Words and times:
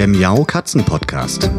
der 0.00 0.08
Miau 0.08 0.44
Katzen 0.44 0.82
Podcast. 0.82 1.50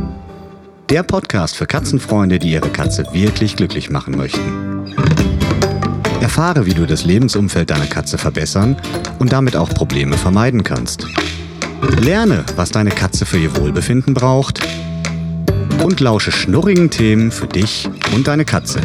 Der 0.90 1.04
Podcast 1.04 1.56
für 1.56 1.68
Katzenfreunde, 1.68 2.40
die 2.40 2.54
ihre 2.54 2.70
Katze 2.70 3.06
wirklich 3.12 3.56
glücklich 3.56 3.92
machen 3.92 4.18
möchten. 4.18 4.96
Erfahre, 6.22 6.66
wie 6.66 6.74
du 6.74 6.88
das 6.88 7.06
Lebensumfeld 7.06 7.70
deiner 7.70 7.86
Katze 7.86 8.18
verbessern 8.18 8.78
und 9.20 9.32
damit 9.32 9.56
auch 9.56 9.70
Probleme 9.70 10.18
vermeiden 10.18 10.64
kannst. 10.64 11.06
Lerne, 12.00 12.44
was 12.56 12.72
deine 12.72 12.90
Katze 12.90 13.28
für 13.28 13.38
ihr 13.38 13.56
Wohlbefinden 13.58 14.16
braucht 14.16 14.60
und 15.84 16.00
lausche 16.00 16.32
schnurrigen 16.32 16.90
Themen 16.90 17.30
für 17.30 17.46
dich 17.46 17.88
und 18.16 18.28
deine 18.28 18.46
Katze. 18.46 18.82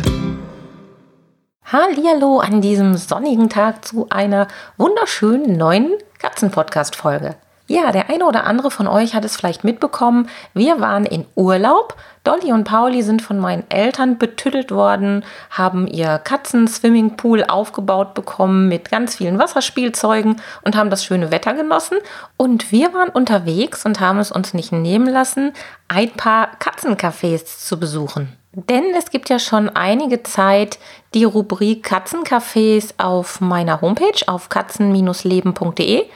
Hallihallo 1.65 2.41
an 2.41 2.61
diesem 2.61 2.95
sonnigen 2.99 3.49
Tag 3.49 3.87
zu 3.87 4.07
einer 4.11 4.49
wunderschönen 4.77 5.57
neuen 5.57 5.93
Katzen-Podcast-Folge. 6.19 7.37
Ja, 7.69 7.91
der 7.91 8.11
eine 8.11 8.25
oder 8.27 8.45
andere 8.45 8.71
von 8.71 8.87
euch 8.87 9.15
hat 9.15 9.25
es 9.25 9.37
vielleicht 9.37 9.65
mitbekommen. 9.65 10.29
Wir 10.55 10.81
waren 10.81 11.05
in 11.05 11.27
Urlaub. 11.35 11.97
Dolly 12.23 12.53
und 12.53 12.65
Pauli 12.65 13.03
sind 13.03 13.23
von 13.23 13.39
meinen 13.39 13.69
Eltern 13.71 14.19
betüttelt 14.19 14.71
worden, 14.71 15.25
haben 15.51 15.87
ihr 15.87 16.19
Katzen-Swimmingpool 16.19 17.45
aufgebaut 17.45 18.15
bekommen 18.15 18.69
mit 18.69 18.91
ganz 18.91 19.17
vielen 19.17 19.39
Wasserspielzeugen 19.39 20.41
und 20.63 20.77
haben 20.77 20.91
das 20.91 21.05
schöne 21.05 21.31
Wetter 21.31 21.55
genossen. 21.55 21.99
Und 22.37 22.71
wir 22.71 22.93
waren 22.95 23.09
unterwegs 23.09 23.85
und 23.85 24.01
haben 24.01 24.19
es 24.19 24.31
uns 24.31 24.55
nicht 24.55 24.73
nehmen 24.73 25.09
lassen, 25.09 25.53
ein 25.89 26.11
paar 26.11 26.51
Katzencafés 26.59 27.45
zu 27.45 27.79
besuchen. 27.79 28.37
Denn 28.53 28.95
es 28.97 29.11
gibt 29.11 29.29
ja 29.29 29.39
schon 29.39 29.69
einige 29.69 30.23
Zeit 30.23 30.79
die 31.15 31.25
Rubrik 31.25 31.87
Katzencafés 31.87 32.95
auf 32.97 33.41
meiner 33.41 33.83
Homepage 33.83 34.27
auf 34.27 34.49
katzen-leben.de 34.49 36.07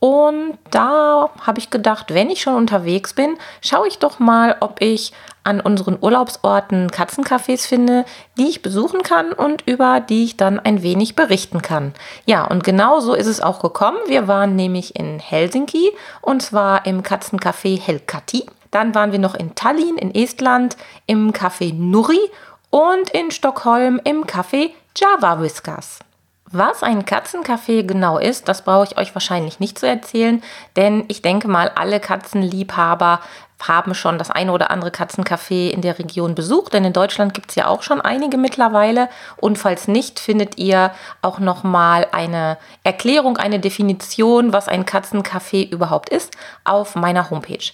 und 0.00 0.58
da 0.70 1.30
habe 1.40 1.58
ich 1.58 1.70
gedacht, 1.70 2.12
wenn 2.12 2.30
ich 2.30 2.42
schon 2.42 2.54
unterwegs 2.54 3.14
bin, 3.14 3.38
schaue 3.62 3.88
ich 3.88 3.98
doch 3.98 4.18
mal, 4.18 4.56
ob 4.60 4.80
ich 4.80 5.12
an 5.42 5.60
unseren 5.60 5.96
Urlaubsorten 6.00 6.90
Katzencafés 6.90 7.66
finde, 7.66 8.04
die 8.36 8.48
ich 8.48 8.62
besuchen 8.62 9.02
kann 9.02 9.32
und 9.32 9.62
über 9.66 10.00
die 10.00 10.24
ich 10.24 10.36
dann 10.36 10.58
ein 10.58 10.82
wenig 10.82 11.14
berichten 11.14 11.62
kann. 11.62 11.94
Ja, 12.26 12.44
und 12.44 12.64
genau 12.64 13.00
so 13.00 13.14
ist 13.14 13.28
es 13.28 13.40
auch 13.40 13.60
gekommen. 13.60 13.98
Wir 14.06 14.26
waren 14.26 14.56
nämlich 14.56 14.96
in 14.96 15.20
Helsinki 15.20 15.92
und 16.20 16.42
zwar 16.42 16.84
im 16.84 17.02
Katzencafé 17.02 17.80
Helkati. 17.80 18.44
Dann 18.72 18.94
waren 18.94 19.12
wir 19.12 19.20
noch 19.20 19.34
in 19.34 19.54
Tallinn 19.54 19.96
in 19.96 20.14
Estland 20.14 20.76
im 21.06 21.32
Café 21.32 21.72
Nuri 21.72 22.20
und 22.70 23.10
in 23.10 23.30
Stockholm 23.30 24.00
im 24.02 24.24
Café 24.24 24.70
Java 24.96 25.40
Whiskers. 25.40 26.00
Was 26.52 26.84
ein 26.84 27.04
Katzencafé 27.04 27.82
genau 27.82 28.18
ist, 28.18 28.48
das 28.48 28.62
brauche 28.62 28.84
ich 28.84 28.98
euch 28.98 29.14
wahrscheinlich 29.14 29.58
nicht 29.58 29.78
zu 29.78 29.86
erzählen, 29.86 30.42
denn 30.76 31.04
ich 31.08 31.20
denke 31.20 31.48
mal, 31.48 31.70
alle 31.74 31.98
Katzenliebhaber 31.98 33.20
haben 33.60 33.94
schon 33.94 34.18
das 34.18 34.30
eine 34.30 34.52
oder 34.52 34.70
andere 34.70 34.90
Katzencafé 34.90 35.70
in 35.70 35.80
der 35.80 35.98
Region 35.98 36.34
besucht, 36.34 36.74
denn 36.74 36.84
in 36.84 36.92
Deutschland 36.92 37.34
gibt 37.34 37.50
es 37.50 37.56
ja 37.56 37.66
auch 37.66 37.82
schon 37.82 38.00
einige 38.00 38.36
mittlerweile. 38.36 39.08
Und 39.38 39.58
falls 39.58 39.88
nicht, 39.88 40.20
findet 40.20 40.58
ihr 40.58 40.92
auch 41.22 41.38
noch 41.38 41.64
mal 41.64 42.06
eine 42.12 42.58
Erklärung, 42.84 43.38
eine 43.38 43.58
Definition, 43.58 44.52
was 44.52 44.68
ein 44.68 44.84
Katzencafé 44.84 45.68
überhaupt 45.68 46.10
ist, 46.10 46.32
auf 46.64 46.94
meiner 46.94 47.30
Homepage. 47.30 47.72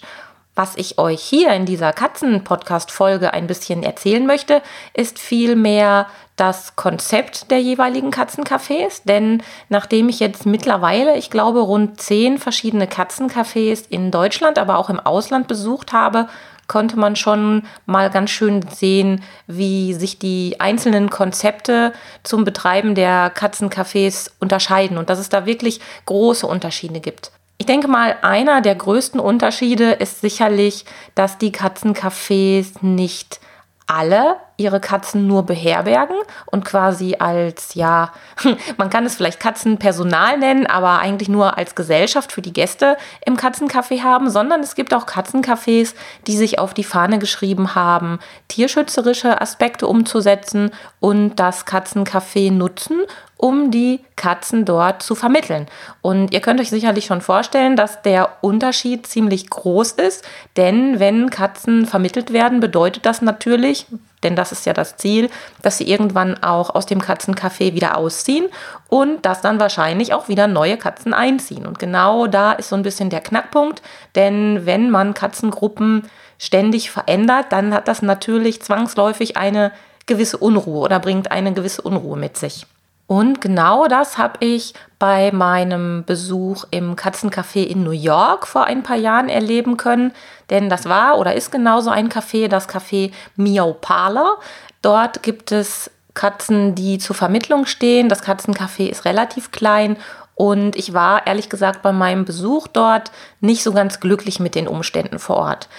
Was 0.55 0.75
ich 0.77 0.99
euch 0.99 1.21
hier 1.21 1.51
in 1.53 1.65
dieser 1.65 1.93
Katzen-Podcast-Folge 1.93 3.33
ein 3.33 3.47
bisschen 3.47 3.81
erzählen 3.81 4.25
möchte, 4.25 4.61
ist 4.93 5.17
vielmehr 5.17 6.05
das 6.35 6.75
Konzept 6.75 7.51
der 7.51 7.61
jeweiligen 7.61 8.11
Katzencafés. 8.11 9.01
Denn 9.05 9.43
nachdem 9.69 10.09
ich 10.09 10.19
jetzt 10.19 10.45
mittlerweile, 10.45 11.17
ich 11.17 11.29
glaube, 11.29 11.59
rund 11.59 12.01
zehn 12.01 12.37
verschiedene 12.37 12.85
Katzencafés 12.85 13.83
in 13.89 14.11
Deutschland, 14.11 14.57
aber 14.57 14.77
auch 14.77 14.89
im 14.89 14.99
Ausland 14.99 15.47
besucht 15.47 15.93
habe, 15.93 16.27
konnte 16.67 16.97
man 16.97 17.15
schon 17.15 17.63
mal 17.85 18.09
ganz 18.09 18.31
schön 18.31 18.65
sehen, 18.69 19.21
wie 19.47 19.93
sich 19.93 20.17
die 20.17 20.59
einzelnen 20.59 21.09
Konzepte 21.09 21.93
zum 22.23 22.45
Betreiben 22.45 22.95
der 22.95 23.33
Katzencafés 23.33 24.31
unterscheiden 24.39 24.97
und 24.97 25.09
dass 25.09 25.19
es 25.19 25.29
da 25.29 25.45
wirklich 25.45 25.81
große 26.05 26.47
Unterschiede 26.47 26.99
gibt. 26.99 27.31
Ich 27.57 27.65
denke 27.65 27.87
mal, 27.87 28.17
einer 28.23 28.61
der 28.61 28.75
größten 28.75 29.19
Unterschiede 29.19 29.91
ist 29.91 30.21
sicherlich, 30.21 30.85
dass 31.15 31.37
die 31.37 31.51
Katzencafés 31.51 32.73
nicht 32.81 33.39
alle 33.85 34.37
ihre 34.57 34.79
Katzen 34.79 35.25
nur 35.27 35.43
beherbergen 35.43 36.15
und 36.45 36.63
quasi 36.63 37.15
als, 37.17 37.73
ja, 37.73 38.11
man 38.77 38.89
kann 38.89 39.05
es 39.05 39.15
vielleicht 39.15 39.39
Katzenpersonal 39.39 40.37
nennen, 40.37 40.67
aber 40.67 40.99
eigentlich 40.99 41.29
nur 41.29 41.57
als 41.57 41.75
Gesellschaft 41.75 42.31
für 42.31 42.41
die 42.41 42.53
Gäste 42.53 42.97
im 43.25 43.35
Katzencafé 43.35 44.03
haben, 44.03 44.29
sondern 44.29 44.61
es 44.61 44.75
gibt 44.75 44.93
auch 44.93 45.07
Katzencafés, 45.07 45.95
die 46.27 46.37
sich 46.37 46.59
auf 46.59 46.73
die 46.73 46.83
Fahne 46.83 47.19
geschrieben 47.19 47.75
haben, 47.75 48.19
tierschützerische 48.47 49.41
Aspekte 49.41 49.87
umzusetzen 49.87 50.71
und 50.99 51.35
das 51.37 51.65
Katzencafé 51.65 52.51
nutzen, 52.51 53.01
um 53.37 53.71
die 53.71 53.99
Katzen 54.15 54.63
dort 54.63 55.03
zu 55.03 55.15
vermitteln. 55.15 55.65
Und 56.01 56.33
ihr 56.33 56.39
könnt 56.39 56.61
euch 56.61 56.69
sicherlich 56.69 57.05
schon 57.05 57.19
vorstellen, 57.19 57.75
dass 57.75 58.01
der 58.01 58.37
Unterschied 58.41 59.05
ziemlich 59.05 59.49
groß 59.49 59.93
ist, 59.93 60.23
denn 60.55 60.99
wenn 60.99 61.29
Katzen 61.29 61.85
vermittelt 61.85 62.31
werden, 62.31 62.59
bedeutet 62.59 63.05
das 63.05 63.21
natürlich, 63.21 63.87
denn 64.23 64.35
das 64.35 64.51
ist 64.51 64.65
ja 64.65 64.73
das 64.73 64.97
Ziel, 64.97 65.29
dass 65.61 65.77
sie 65.77 65.89
irgendwann 65.89 66.41
auch 66.43 66.73
aus 66.73 66.85
dem 66.85 67.01
Katzencafé 67.01 67.73
wieder 67.73 67.97
ausziehen 67.97 68.47
und 68.89 69.25
dass 69.25 69.41
dann 69.41 69.59
wahrscheinlich 69.59 70.13
auch 70.13 70.27
wieder 70.27 70.47
neue 70.47 70.77
Katzen 70.77 71.13
einziehen. 71.13 71.65
Und 71.65 71.79
genau 71.79 72.27
da 72.27 72.53
ist 72.53 72.69
so 72.69 72.75
ein 72.75 72.83
bisschen 72.83 73.09
der 73.09 73.21
Knackpunkt, 73.21 73.81
denn 74.15 74.65
wenn 74.65 74.89
man 74.89 75.13
Katzengruppen 75.13 76.09
ständig 76.37 76.91
verändert, 76.91 77.47
dann 77.49 77.73
hat 77.73 77.87
das 77.87 78.01
natürlich 78.01 78.61
zwangsläufig 78.61 79.37
eine 79.37 79.71
gewisse 80.05 80.37
Unruhe 80.37 80.79
oder 80.79 80.99
bringt 80.99 81.31
eine 81.31 81.53
gewisse 81.53 81.81
Unruhe 81.81 82.17
mit 82.17 82.37
sich. 82.37 82.65
Und 83.05 83.41
genau 83.41 83.87
das 83.87 84.17
habe 84.17 84.45
ich 84.45 84.73
bei 84.97 85.31
meinem 85.31 86.03
Besuch 86.05 86.65
im 86.71 86.95
Katzencafé 86.95 87.63
in 87.63 87.83
New 87.83 87.91
York 87.91 88.47
vor 88.47 88.65
ein 88.65 88.83
paar 88.83 88.95
Jahren 88.95 89.29
erleben 89.29 89.77
können. 89.77 90.13
Denn 90.49 90.69
das 90.69 90.87
war 90.87 91.17
oder 91.17 91.33
ist 91.33 91.51
genauso 91.51 91.89
ein 91.89 92.09
Café, 92.09 92.47
das 92.47 92.69
Café 92.69 93.11
Miau 93.35 93.73
Parlor. 93.73 94.39
Dort 94.81 95.21
gibt 95.21 95.51
es 95.51 95.91
Katzen, 96.13 96.75
die 96.75 96.97
zur 96.97 97.15
Vermittlung 97.15 97.65
stehen. 97.65 98.07
Das 98.07 98.23
Katzencafé 98.23 98.87
ist 98.87 99.05
relativ 99.05 99.51
klein 99.51 99.97
und 100.35 100.75
ich 100.75 100.93
war 100.93 101.27
ehrlich 101.27 101.49
gesagt 101.49 101.81
bei 101.81 101.91
meinem 101.91 102.25
Besuch 102.25 102.67
dort 102.67 103.11
nicht 103.39 103.63
so 103.63 103.73
ganz 103.73 103.99
glücklich 103.99 104.39
mit 104.39 104.55
den 104.55 104.67
Umständen 104.67 105.19
vor 105.19 105.37
Ort. 105.37 105.69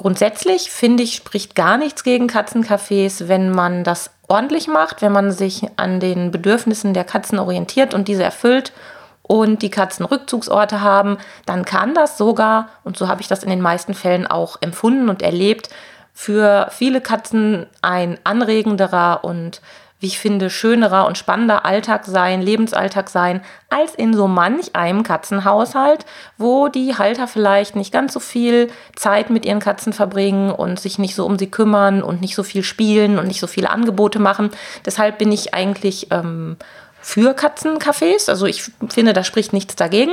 Grundsätzlich 0.00 0.70
finde 0.70 1.02
ich, 1.02 1.14
spricht 1.14 1.54
gar 1.54 1.76
nichts 1.76 2.04
gegen 2.04 2.26
Katzencafés, 2.26 3.28
wenn 3.28 3.50
man 3.50 3.84
das 3.84 4.10
ordentlich 4.28 4.66
macht, 4.66 5.02
wenn 5.02 5.12
man 5.12 5.30
sich 5.30 5.66
an 5.76 6.00
den 6.00 6.30
Bedürfnissen 6.30 6.94
der 6.94 7.04
Katzen 7.04 7.38
orientiert 7.38 7.92
und 7.92 8.08
diese 8.08 8.22
erfüllt 8.22 8.72
und 9.20 9.60
die 9.60 9.68
Katzen 9.68 10.06
Rückzugsorte 10.06 10.80
haben, 10.80 11.18
dann 11.44 11.66
kann 11.66 11.92
das 11.92 12.16
sogar, 12.16 12.70
und 12.82 12.96
so 12.96 13.08
habe 13.08 13.20
ich 13.20 13.28
das 13.28 13.42
in 13.42 13.50
den 13.50 13.60
meisten 13.60 13.92
Fällen 13.92 14.26
auch 14.26 14.56
empfunden 14.62 15.10
und 15.10 15.20
erlebt, 15.20 15.68
für 16.14 16.68
viele 16.70 17.02
Katzen 17.02 17.66
ein 17.82 18.18
anregenderer 18.24 19.22
und 19.22 19.60
wie 20.00 20.06
ich 20.06 20.18
finde, 20.18 20.48
schönerer 20.48 21.06
und 21.06 21.18
spannender 21.18 21.66
Alltag 21.66 22.06
sein, 22.06 22.40
Lebensalltag 22.40 23.10
sein, 23.10 23.42
als 23.68 23.94
in 23.94 24.14
so 24.14 24.26
manch 24.26 24.74
einem 24.74 25.02
Katzenhaushalt, 25.02 26.06
wo 26.38 26.68
die 26.68 26.96
Halter 26.96 27.28
vielleicht 27.28 27.76
nicht 27.76 27.92
ganz 27.92 28.14
so 28.14 28.20
viel 28.20 28.70
Zeit 28.96 29.28
mit 29.28 29.44
ihren 29.44 29.60
Katzen 29.60 29.92
verbringen 29.92 30.50
und 30.50 30.80
sich 30.80 30.98
nicht 30.98 31.14
so 31.14 31.26
um 31.26 31.38
sie 31.38 31.50
kümmern 31.50 32.02
und 32.02 32.22
nicht 32.22 32.34
so 32.34 32.42
viel 32.42 32.62
spielen 32.62 33.18
und 33.18 33.28
nicht 33.28 33.40
so 33.40 33.46
viele 33.46 33.68
Angebote 33.68 34.18
machen. 34.18 34.50
Deshalb 34.86 35.18
bin 35.18 35.30
ich 35.32 35.52
eigentlich 35.52 36.08
ähm, 36.10 36.56
für 37.00 37.34
Katzencafés. 37.34 38.28
Also 38.28 38.46
ich 38.46 38.70
finde, 38.88 39.12
da 39.12 39.24
spricht 39.24 39.52
nichts 39.52 39.76
dagegen. 39.76 40.12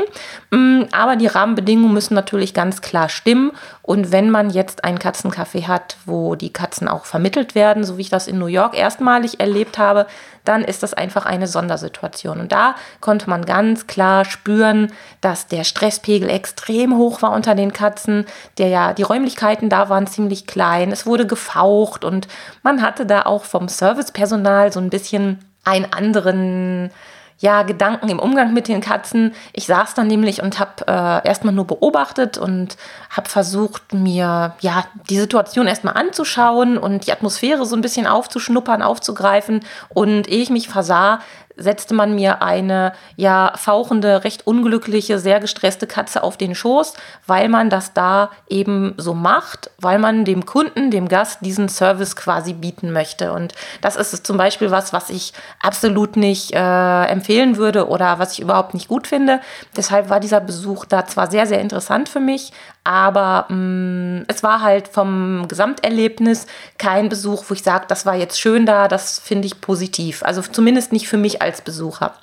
Mm, 0.51 0.84
aber 0.92 1.16
die 1.16 1.28
Rahmenbedingungen 1.28 1.94
müssen 1.94 2.13
natürlich 2.13 2.54
ganz 2.54 2.81
klar 2.81 3.10
stimmen. 3.10 3.51
Und 3.81 4.12
wenn 4.12 4.30
man 4.30 4.50
jetzt 4.50 4.84
ein 4.84 5.00
Katzencafé 5.00 5.68
hat, 5.68 5.98
wo 6.06 6.36
die 6.36 6.51
Katzen 6.51 6.88
auch 6.88 7.06
vermittelt 7.06 7.56
werden, 7.56 7.84
so 7.84 7.98
wie 7.98 8.01
ich 8.01 8.10
das 8.10 8.28
in 8.28 8.39
New 8.39 8.48
York 8.48 8.78
erstmalig 8.78 9.39
erlebt 9.39 9.78
habe, 9.78 10.07
dann 10.48 10.63
ist 10.63 10.81
das 10.81 10.94
einfach 10.94 11.25
eine 11.25 11.48
Sondersituation. 11.48 12.39
Und 12.39 12.51
da 12.51 12.75
konnte 13.01 13.30
man 13.30 13.45
ganz 13.45 13.88
klar 13.88 14.24
spüren, 14.24 14.94
dass 15.19 15.48
der 15.48 15.66
Stresspegel 15.66 16.30
extrem 16.30 16.95
hoch 16.98 17.22
war 17.22 17.34
unter 17.34 17.54
den 17.54 17.74
Katzen. 17.74 18.25
Der 18.57 18.69
ja, 18.69 18.94
die 18.94 19.04
Räumlichkeiten 19.04 19.69
da 19.69 19.89
waren 19.89 20.07
ziemlich 20.07 20.48
klein. 20.48 20.92
Es 20.92 21.06
wurde 21.06 21.28
gefaucht 21.28 22.06
und 22.06 22.28
man 22.63 22.81
hatte 22.81 23.06
da 23.06 23.24
auch 23.24 23.44
vom 23.44 23.68
Servicepersonal 23.68 24.72
so 24.72 24.80
ein 24.80 24.89
bisschen 24.89 25.39
einen 25.68 25.92
anderen 25.92 26.92
ja, 27.40 27.62
Gedanken 27.62 28.10
im 28.10 28.19
Umgang 28.19 28.54
mit 28.54 28.68
den 28.68 28.81
Katzen. 28.81 29.34
Ich 29.54 29.68
saß 29.68 29.94
dann 29.94 30.08
nämlich 30.08 30.42
und 30.42 30.60
habe 30.60 30.88
äh, 30.88 31.28
erstmal 31.28 31.54
nur 31.54 31.68
beobachtet 31.68 32.38
und 32.38 32.78
habe 33.12 33.30
versucht, 33.30 33.94
mir 33.94 34.56
ja 34.60 34.86
die 35.10 35.19
Situation 35.19 35.68
erstmal 35.68 35.94
anzuschauen 35.96 36.80
und 36.80 37.06
die 37.06 37.12
Atmosphäre 37.12 37.66
so 37.66 37.75
ein 37.75 37.81
bisschen 37.81 38.08
aufzuschnuppern, 38.08 38.81
aufzugreifen. 38.81 39.60
Und 39.90 40.28
ehe 40.28 40.42
ich 40.42 40.50
mich 40.50 40.68
versah, 40.68 41.19
setzte 41.57 41.94
man 41.94 42.15
mir 42.15 42.42
eine 42.42 42.94
ja 43.15 43.54
fauchende, 43.56 44.24
recht 44.24 44.48
unglückliche, 44.48 45.19
sehr 45.19 45.39
gestresste 45.39 45.88
Katze 45.88 46.24
auf 46.24 46.38
den 46.38 46.56
Schoß, 46.56 46.94
weil 47.25 47.50
man 47.50 47.69
das 47.69 47.94
da 47.94 48.31
eben 48.48 48.94
so 48.98 49.13
macht, 49.13 49.71
weil 49.80 50.00
man 50.00 50.25
dem 50.25 50.45
Kunden, 50.45 50.92
dem 50.92 51.07
Gast 51.07 51.39
diesen 51.42 51.69
Service 51.69 52.15
quasi 52.15 52.54
bieten 52.54 52.92
möchte. 52.92 53.33
Und 53.33 53.54
das 53.81 53.95
ist 53.95 54.25
zum 54.25 54.38
Beispiel 54.38 54.71
was, 54.71 54.94
was 54.94 55.09
ich 55.09 55.33
absolut 55.62 56.15
nicht 56.15 56.54
äh, 56.54 57.06
empfehlen 57.06 57.57
würde 57.57 57.88
oder 57.88 58.19
was 58.19 58.33
ich 58.33 58.39
überhaupt 58.39 58.74
nicht 58.74 58.88
gut 58.88 59.07
finde. 59.07 59.42
Deshalb 59.75 60.10
war 60.10 60.19
dieser 60.19 60.39
Besuch 60.39 60.86
da 60.86 61.06
zwar 61.06 61.30
sehr, 61.30 61.48
sehr 61.48 61.62
interessant 61.62 62.10
für 62.10 62.19
mich, 62.19 62.51
aber 62.88 63.48
mh, 63.50 63.56
mm, 63.56 64.25
es 64.30 64.44
war 64.44 64.62
halt 64.62 64.88
vom 64.88 65.45
Gesamterlebnis 65.50 66.48
kein 66.78 67.10
Besuch, 67.10 67.44
wo 67.50 67.54
ich 67.54 67.62
sage, 67.62 67.84
das 67.89 68.06
war 68.06 68.16
jetzt 68.16 68.39
schön 68.39 68.66
da, 68.66 68.88
das 68.88 69.19
finde 69.19 69.45
ich 69.45 69.60
positiv. 69.60 70.24
Also 70.24 70.42
zumindest 70.42 70.94
nicht 70.94 71.10
für 71.10 71.18
mich 71.18 71.42
als 71.42 71.60
Besucher. 71.60 72.13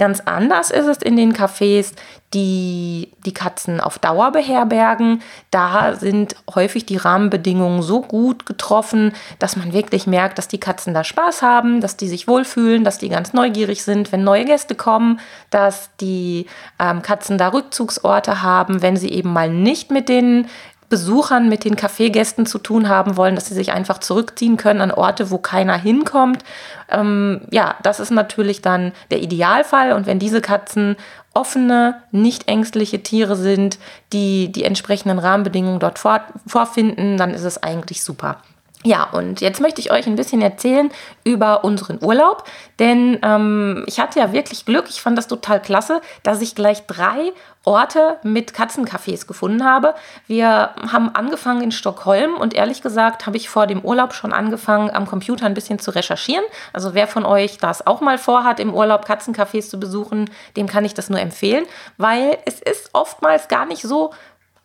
Ganz 0.00 0.20
anders 0.24 0.70
ist 0.70 0.86
es 0.86 0.96
in 0.96 1.14
den 1.16 1.34
Cafés, 1.34 1.92
die 2.32 3.12
die 3.26 3.34
Katzen 3.34 3.82
auf 3.82 3.98
Dauer 3.98 4.32
beherbergen. 4.32 5.20
Da 5.50 5.94
sind 5.94 6.36
häufig 6.54 6.86
die 6.86 6.96
Rahmenbedingungen 6.96 7.82
so 7.82 8.00
gut 8.00 8.46
getroffen, 8.46 9.12
dass 9.38 9.56
man 9.56 9.74
wirklich 9.74 10.06
merkt, 10.06 10.38
dass 10.38 10.48
die 10.48 10.58
Katzen 10.58 10.94
da 10.94 11.04
Spaß 11.04 11.42
haben, 11.42 11.82
dass 11.82 11.98
die 11.98 12.08
sich 12.08 12.26
wohlfühlen, 12.26 12.82
dass 12.82 12.96
die 12.96 13.10
ganz 13.10 13.34
neugierig 13.34 13.84
sind, 13.84 14.10
wenn 14.10 14.24
neue 14.24 14.46
Gäste 14.46 14.74
kommen, 14.74 15.20
dass 15.50 15.90
die 16.00 16.46
ähm, 16.78 17.02
Katzen 17.02 17.36
da 17.36 17.48
Rückzugsorte 17.48 18.40
haben, 18.42 18.80
wenn 18.80 18.96
sie 18.96 19.10
eben 19.10 19.34
mal 19.34 19.50
nicht 19.50 19.90
mit 19.90 20.08
den 20.08 20.46
Besuchern, 20.90 21.48
mit 21.48 21.64
den 21.64 21.76
Kaffeegästen 21.76 22.44
zu 22.44 22.58
tun 22.58 22.88
haben 22.88 23.16
wollen, 23.16 23.36
dass 23.36 23.46
sie 23.46 23.54
sich 23.54 23.72
einfach 23.72 23.98
zurückziehen 23.98 24.58
können 24.58 24.82
an 24.82 24.90
Orte, 24.90 25.30
wo 25.30 25.38
keiner 25.38 25.78
hinkommt. 25.78 26.44
Ähm, 26.90 27.42
ja, 27.50 27.76
das 27.82 28.00
ist 28.00 28.10
natürlich 28.10 28.60
dann 28.60 28.92
der 29.10 29.22
Idealfall. 29.22 29.92
Und 29.92 30.06
wenn 30.06 30.18
diese 30.18 30.40
Katzen 30.40 30.96
offene, 31.32 32.02
nicht 32.10 32.48
ängstliche 32.48 33.02
Tiere 33.02 33.36
sind, 33.36 33.78
die 34.12 34.50
die 34.50 34.64
entsprechenden 34.64 35.20
Rahmenbedingungen 35.20 35.78
dort 35.78 36.00
vor, 36.00 36.22
vorfinden, 36.46 37.16
dann 37.16 37.30
ist 37.30 37.44
es 37.44 37.62
eigentlich 37.62 38.02
super. 38.02 38.38
Ja, 38.82 39.04
und 39.12 39.42
jetzt 39.42 39.60
möchte 39.60 39.82
ich 39.82 39.92
euch 39.92 40.06
ein 40.06 40.16
bisschen 40.16 40.40
erzählen 40.40 40.90
über 41.22 41.64
unseren 41.64 42.02
Urlaub, 42.02 42.44
denn 42.78 43.18
ähm, 43.22 43.84
ich 43.86 44.00
hatte 44.00 44.18
ja 44.18 44.32
wirklich 44.32 44.64
Glück, 44.64 44.86
ich 44.88 45.02
fand 45.02 45.18
das 45.18 45.28
total 45.28 45.60
klasse, 45.60 46.00
dass 46.22 46.40
ich 46.40 46.54
gleich 46.54 46.86
drei 46.86 47.34
Orte 47.64 48.18
mit 48.22 48.52
Katzencafés 48.52 49.26
gefunden 49.26 49.66
habe. 49.66 49.94
Wir 50.26 50.70
haben 50.90 51.14
angefangen 51.14 51.60
in 51.60 51.72
Stockholm 51.72 52.36
und 52.36 52.54
ehrlich 52.54 52.80
gesagt 52.80 53.26
habe 53.26 53.36
ich 53.36 53.50
vor 53.50 53.66
dem 53.66 53.82
Urlaub 53.82 54.14
schon 54.14 54.32
angefangen, 54.32 54.88
am 54.88 55.04
Computer 55.04 55.44
ein 55.44 55.52
bisschen 55.52 55.78
zu 55.78 55.90
recherchieren. 55.90 56.44
Also 56.72 56.94
wer 56.94 57.06
von 57.06 57.26
euch 57.26 57.58
das 57.58 57.86
auch 57.86 58.00
mal 58.00 58.16
vorhat, 58.16 58.60
im 58.60 58.72
Urlaub 58.72 59.04
Katzencafés 59.04 59.68
zu 59.68 59.78
besuchen, 59.78 60.30
dem 60.56 60.66
kann 60.66 60.86
ich 60.86 60.94
das 60.94 61.10
nur 61.10 61.20
empfehlen, 61.20 61.66
weil 61.98 62.38
es 62.46 62.60
ist 62.62 62.90
oftmals 62.94 63.48
gar 63.48 63.66
nicht 63.66 63.82
so 63.82 64.14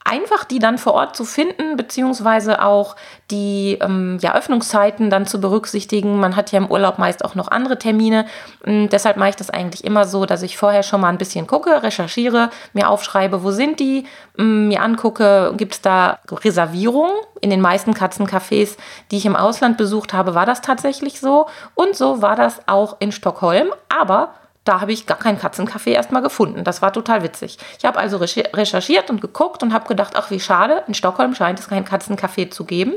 einfach, 0.05 0.43
die 0.43 0.59
dann 0.59 0.77
vor 0.77 0.93
Ort 0.93 1.15
zu 1.15 1.25
finden, 1.25 1.75
beziehungsweise 1.75 2.61
auch 2.61 2.95
die 3.31 3.79
ähm, 3.81 4.19
ja, 4.21 4.35
Öffnungszeiten 4.35 5.09
dann 5.09 5.25
zu 5.25 5.41
berücksichtigen. 5.41 6.19
Man 6.19 6.35
hat 6.35 6.51
ja 6.51 6.59
im 6.59 6.69
Urlaub 6.69 6.99
meist 6.99 7.25
auch 7.25 7.33
noch 7.33 7.47
andere 7.49 7.79
Termine. 7.79 8.25
Und 8.63 8.71
ähm, 8.71 8.89
deshalb 8.89 9.17
mache 9.17 9.29
ich 9.29 9.35
das 9.35 9.49
eigentlich 9.49 9.83
immer 9.83 10.05
so, 10.05 10.27
dass 10.27 10.43
ich 10.43 10.57
vorher 10.57 10.83
schon 10.83 11.01
mal 11.01 11.09
ein 11.09 11.17
bisschen 11.17 11.47
gucke, 11.47 11.81
recherchiere, 11.81 12.51
mir 12.73 12.87
aufschreibe, 12.87 13.43
wo 13.43 13.49
sind 13.49 13.79
die, 13.79 14.05
ähm, 14.37 14.67
mir 14.67 14.83
angucke, 14.83 15.53
gibt 15.57 15.73
es 15.73 15.81
da 15.81 16.19
Reservierungen. 16.31 17.15
In 17.41 17.49
den 17.49 17.61
meisten 17.61 17.93
Katzencafés, 17.93 18.77
die 19.09 19.17
ich 19.17 19.25
im 19.25 19.35
Ausland 19.35 19.75
besucht 19.77 20.13
habe, 20.13 20.35
war 20.35 20.45
das 20.45 20.61
tatsächlich 20.61 21.19
so. 21.19 21.47
Und 21.73 21.95
so 21.95 22.21
war 22.21 22.35
das 22.35 22.61
auch 22.67 22.97
in 22.99 23.11
Stockholm. 23.11 23.69
Aber 23.89 24.35
da 24.65 24.81
habe 24.81 24.91
ich 24.91 25.05
gar 25.05 25.17
keinen 25.17 25.39
Katzencafé 25.39 25.91
erstmal 25.91 26.23
gefunden. 26.23 26.63
Das 26.63 26.81
war 26.81 26.91
total 26.91 27.23
witzig. 27.23 27.57
Ich 27.77 27.85
habe 27.85 27.99
also 27.99 28.17
recherchiert 28.17 29.09
und 29.09 29.21
geguckt 29.21 29.63
und 29.63 29.73
habe 29.73 29.87
gedacht, 29.87 30.13
ach 30.15 30.31
wie 30.31 30.39
schade, 30.39 30.83
in 30.87 30.95
Stockholm 30.95 31.35
scheint 31.35 31.59
es 31.59 31.69
kein 31.69 31.85
Katzencafé 31.85 32.49
zu 32.49 32.65
geben. 32.65 32.93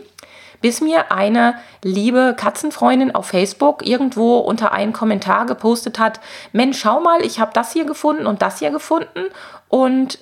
Bis 0.60 0.80
mir 0.80 1.12
eine 1.12 1.54
liebe 1.84 2.34
Katzenfreundin 2.36 3.14
auf 3.14 3.26
Facebook 3.26 3.86
irgendwo 3.86 4.38
unter 4.38 4.72
einen 4.72 4.92
Kommentar 4.92 5.46
gepostet 5.46 6.00
hat, 6.00 6.18
Mensch, 6.52 6.80
schau 6.80 7.00
mal, 7.00 7.24
ich 7.24 7.38
habe 7.38 7.52
das 7.54 7.72
hier 7.72 7.84
gefunden 7.84 8.26
und 8.26 8.42
das 8.42 8.58
hier 8.58 8.70
gefunden 8.70 9.26
und 9.68 10.18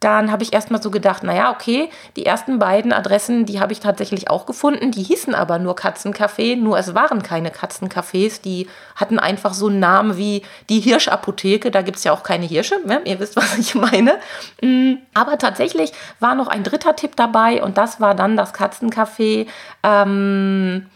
dann 0.00 0.32
habe 0.32 0.42
ich 0.42 0.54
erstmal 0.54 0.82
so 0.82 0.90
gedacht, 0.90 1.22
naja, 1.22 1.52
okay, 1.52 1.90
die 2.16 2.24
ersten 2.24 2.58
beiden 2.58 2.92
Adressen, 2.92 3.44
die 3.44 3.60
habe 3.60 3.74
ich 3.74 3.80
tatsächlich 3.80 4.30
auch 4.30 4.46
gefunden. 4.46 4.90
Die 4.90 5.02
hießen 5.02 5.34
aber 5.34 5.58
nur 5.58 5.76
Katzencafé, 5.76 6.56
nur 6.56 6.78
es 6.78 6.94
waren 6.94 7.22
keine 7.22 7.50
Katzencafés. 7.50 8.40
Die 8.40 8.66
hatten 8.96 9.18
einfach 9.18 9.52
so 9.52 9.68
einen 9.68 9.78
Namen 9.78 10.16
wie 10.16 10.42
die 10.70 10.80
Hirschapotheke. 10.80 11.70
Da 11.70 11.82
gibt 11.82 11.98
es 11.98 12.04
ja 12.04 12.12
auch 12.12 12.22
keine 12.22 12.46
Hirsche, 12.46 12.76
ne? 12.86 13.02
ihr 13.04 13.20
wisst, 13.20 13.36
was 13.36 13.58
ich 13.58 13.74
meine. 13.74 14.18
Mm, 14.62 14.94
aber 15.12 15.36
tatsächlich 15.36 15.92
war 16.18 16.34
noch 16.34 16.48
ein 16.48 16.64
dritter 16.64 16.96
Tipp 16.96 17.14
dabei 17.14 17.62
und 17.62 17.76
das 17.76 18.00
war 18.00 18.14
dann 18.14 18.38
das 18.38 18.54
Katzencafé. 18.54 19.46
Ähm, 19.82 20.86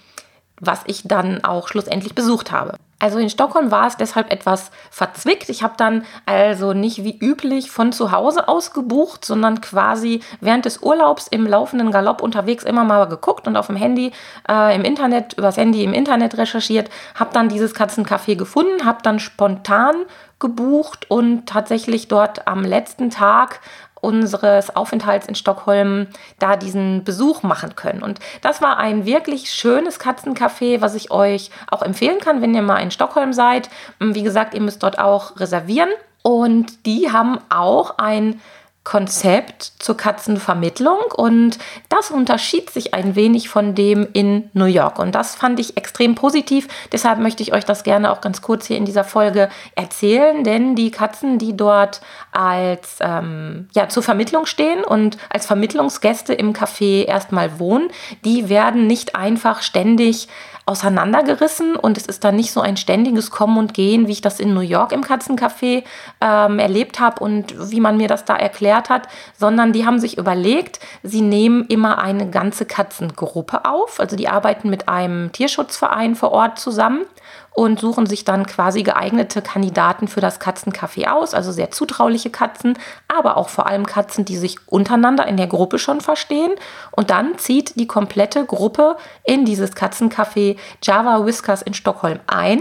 was 0.61 0.81
ich 0.87 1.03
dann 1.05 1.45
auch 1.45 1.69
schlussendlich 1.69 2.15
besucht 2.15 2.53
habe. 2.53 2.77
Also 2.99 3.19
in 3.19 3.29
Stockholm 3.29 3.71
war 3.71 3.87
es 3.87 3.97
deshalb 3.97 4.33
etwas 4.33 4.71
verzwickt. 4.91 5.49
Ich 5.49 5.63
habe 5.63 5.75
dann 5.77 6.05
also 6.27 6.73
nicht 6.73 7.05
wie 7.05 7.19
üblich 7.19 7.71
von 7.71 7.93
zu 7.93 8.13
Hause 8.13 8.49
aus 8.49 8.73
gebucht, 8.73 9.25
sondern 9.25 9.61
quasi 9.61 10.21
während 10.41 10.65
des 10.65 10.79
Urlaubs 10.79 11.27
im 11.27 11.47
laufenden 11.47 11.91
Galopp 11.91 12.23
unterwegs 12.23 12.65
immer 12.65 12.85
mal 12.85 13.07
geguckt 13.07 13.47
und 13.47 13.57
auf 13.57 13.67
dem 13.67 13.77
Handy 13.77 14.13
äh, 14.49 14.75
im 14.75 14.83
Internet, 14.83 15.35
übers 15.35 15.57
Handy 15.57 15.85
im 15.85 15.93
Internet 15.93 16.39
recherchiert, 16.39 16.89
habe 17.15 17.31
dann 17.33 17.49
dieses 17.49 17.75
Katzencafé 17.75 18.37
gefunden, 18.37 18.85
habe 18.85 19.03
dann 19.03 19.19
spontan 19.19 19.95
gebucht 20.39 21.11
und 21.11 21.47
tatsächlich 21.47 22.09
dort 22.09 22.47
am 22.47 22.65
letzten 22.65 23.11
Tag 23.11 23.61
unseres 24.05 24.77
Aufenthalts 24.77 25.27
in 25.27 25.35
Stockholm 25.35 26.07
da 26.39 26.57
diesen 26.57 27.03
Besuch 27.03 27.43
machen 27.43 27.75
können. 27.75 28.03
Und 28.03 28.21
das 28.43 28.63
war 28.63 28.77
ein 28.77 29.07
wirklich 29.07 29.51
schönes 29.51 29.99
Katzencafé, 29.99 30.81
was 30.81 30.95
ich 30.95 31.11
euch 31.11 31.51
auch 31.71 31.83
empfehlen 31.83 32.19
kann, 32.21 32.43
wenn 32.43 32.55
ihr 32.55 32.63
mal 32.63 32.79
in 32.79 32.91
Stockholm 32.91 33.33
seid. 33.33 33.71
Wie 33.99 34.23
gesagt, 34.23 34.55
ihr 34.55 34.61
müsst 34.61 34.83
dort 34.83 34.99
auch 34.99 35.41
reservieren. 35.41 35.89
Und 36.23 36.87
die 36.87 37.13
haben 37.13 37.39
auch 37.51 37.99
ein 37.99 38.41
Konzept 38.85 39.73
zur 39.79 39.97
Katzenvermittlung 39.97 40.99
und 41.17 41.59
das 41.89 42.11
unterschied 42.11 42.69
sich 42.69 42.93
ein 42.93 43.17
wenig 43.17 43.49
von 43.49 43.75
dem 43.75 44.07
in 44.13 44.51
New 44.53 44.67
York 44.67 44.99
und 44.99 45.15
das 45.15 45.35
fand 45.35 45.59
ich 45.59 45.79
extrem 45.79 46.15
positiv. 46.15 46.69
Deshalb 46.93 47.19
möchte 47.19 47.43
ich 47.43 47.55
euch 47.55 47.65
das 47.65 47.83
gerne 47.83 48.13
auch 48.13 48.21
ganz 48.21 48.43
kurz 48.43 48.67
hier 48.67 48.77
in 48.77 48.85
dieser 48.85 49.05
Folge 49.05 49.49
erzählen, 49.75 50.45
denn 50.45 50.77
die 50.77 50.91
Katzen, 50.91 51.39
die 51.39 51.57
dort 51.57 52.03
als 52.31 52.99
ähm, 53.01 53.69
ja 53.75 53.89
zur 53.89 54.03
Vermittlung 54.03 54.45
stehen 54.45 54.85
und 54.85 55.17
als 55.31 55.47
Vermittlungsgäste 55.47 56.35
im 56.35 56.53
Café 56.53 57.07
erstmal 57.07 57.59
wohnen, 57.59 57.89
die 58.27 58.51
werden 58.51 58.87
nicht 58.87 59.17
einfach 59.17 59.63
ständig 59.63 60.29
auseinandergerissen 60.67 61.77
und 61.77 61.99
es 61.99 62.07
ist 62.07 62.25
dann 62.25 62.37
nicht 62.37 62.53
so 62.53 62.61
ein 62.61 62.77
ständiges 62.77 63.31
Kommen 63.31 63.59
und 63.59 63.75
Gehen, 63.75 64.09
wie 64.09 64.13
ich 64.13 64.23
das 64.23 64.41
in 64.41 64.55
New 64.55 64.61
York 64.61 64.93
im 64.93 65.03
Katzencafé 65.03 65.85
ähm, 66.21 66.59
erlebt 66.59 67.01
habe 67.01 67.23
und 67.23 67.71
wie 67.71 67.81
man 67.81 67.97
mir 67.97 68.09
das 68.09 68.25
da 68.25 68.35
erklärt 68.35 68.89
hat, 68.89 69.09
sondern 69.39 69.73
die 69.73 69.85
haben 69.85 69.99
sich 69.99 70.17
überlegt, 70.17 70.81
sie 71.03 71.21
nehmen 71.21 71.67
immer 71.67 71.99
eine 71.99 72.31
ganze 72.31 72.65
Katzengruppe 72.65 73.65
auf, 73.67 74.01
also 74.01 74.17
die 74.17 74.29
arbeiten 74.29 74.71
mit 74.71 74.89
einem 74.89 75.33
Tierschutzverein 75.33 76.15
vor 76.15 76.33
Ort 76.33 76.59
zusammen 76.59 77.05
und 77.55 77.79
suchen 77.79 78.07
sich 78.07 78.25
dann 78.25 78.47
quasi 78.47 78.83
geeignete 78.83 79.41
Kandidaten 79.41 80.09
für 80.09 80.21
das 80.21 80.41
Katzencafé 80.41 81.09
aus, 81.09 81.35
also 81.35 81.53
sehr 81.53 81.71
zutrauliche 81.71 82.31
Katzen, 82.31 82.77
aber 83.07 83.37
auch 83.37 83.49
vor 83.49 83.67
allem 83.67 83.87
Katzen, 83.87 84.25
die 84.25 84.37
sich 84.37 84.57
untereinander 84.67 85.27
in 85.27 85.37
der 85.37 85.47
Gruppe 85.47 85.79
schon 85.79 86.01
verstehen. 86.01 86.53
Und 86.91 87.11
dann 87.11 87.39
zieht 87.39 87.79
die 87.79 87.87
komplette 87.87 88.45
Gruppe 88.45 88.97
in 89.23 89.45
dieses 89.45 89.77
Katzencafé 89.77 90.57
Java 90.83 91.25
Whiskers 91.25 91.63
in 91.63 91.75
Stockholm 91.75 92.19
ein 92.27 92.61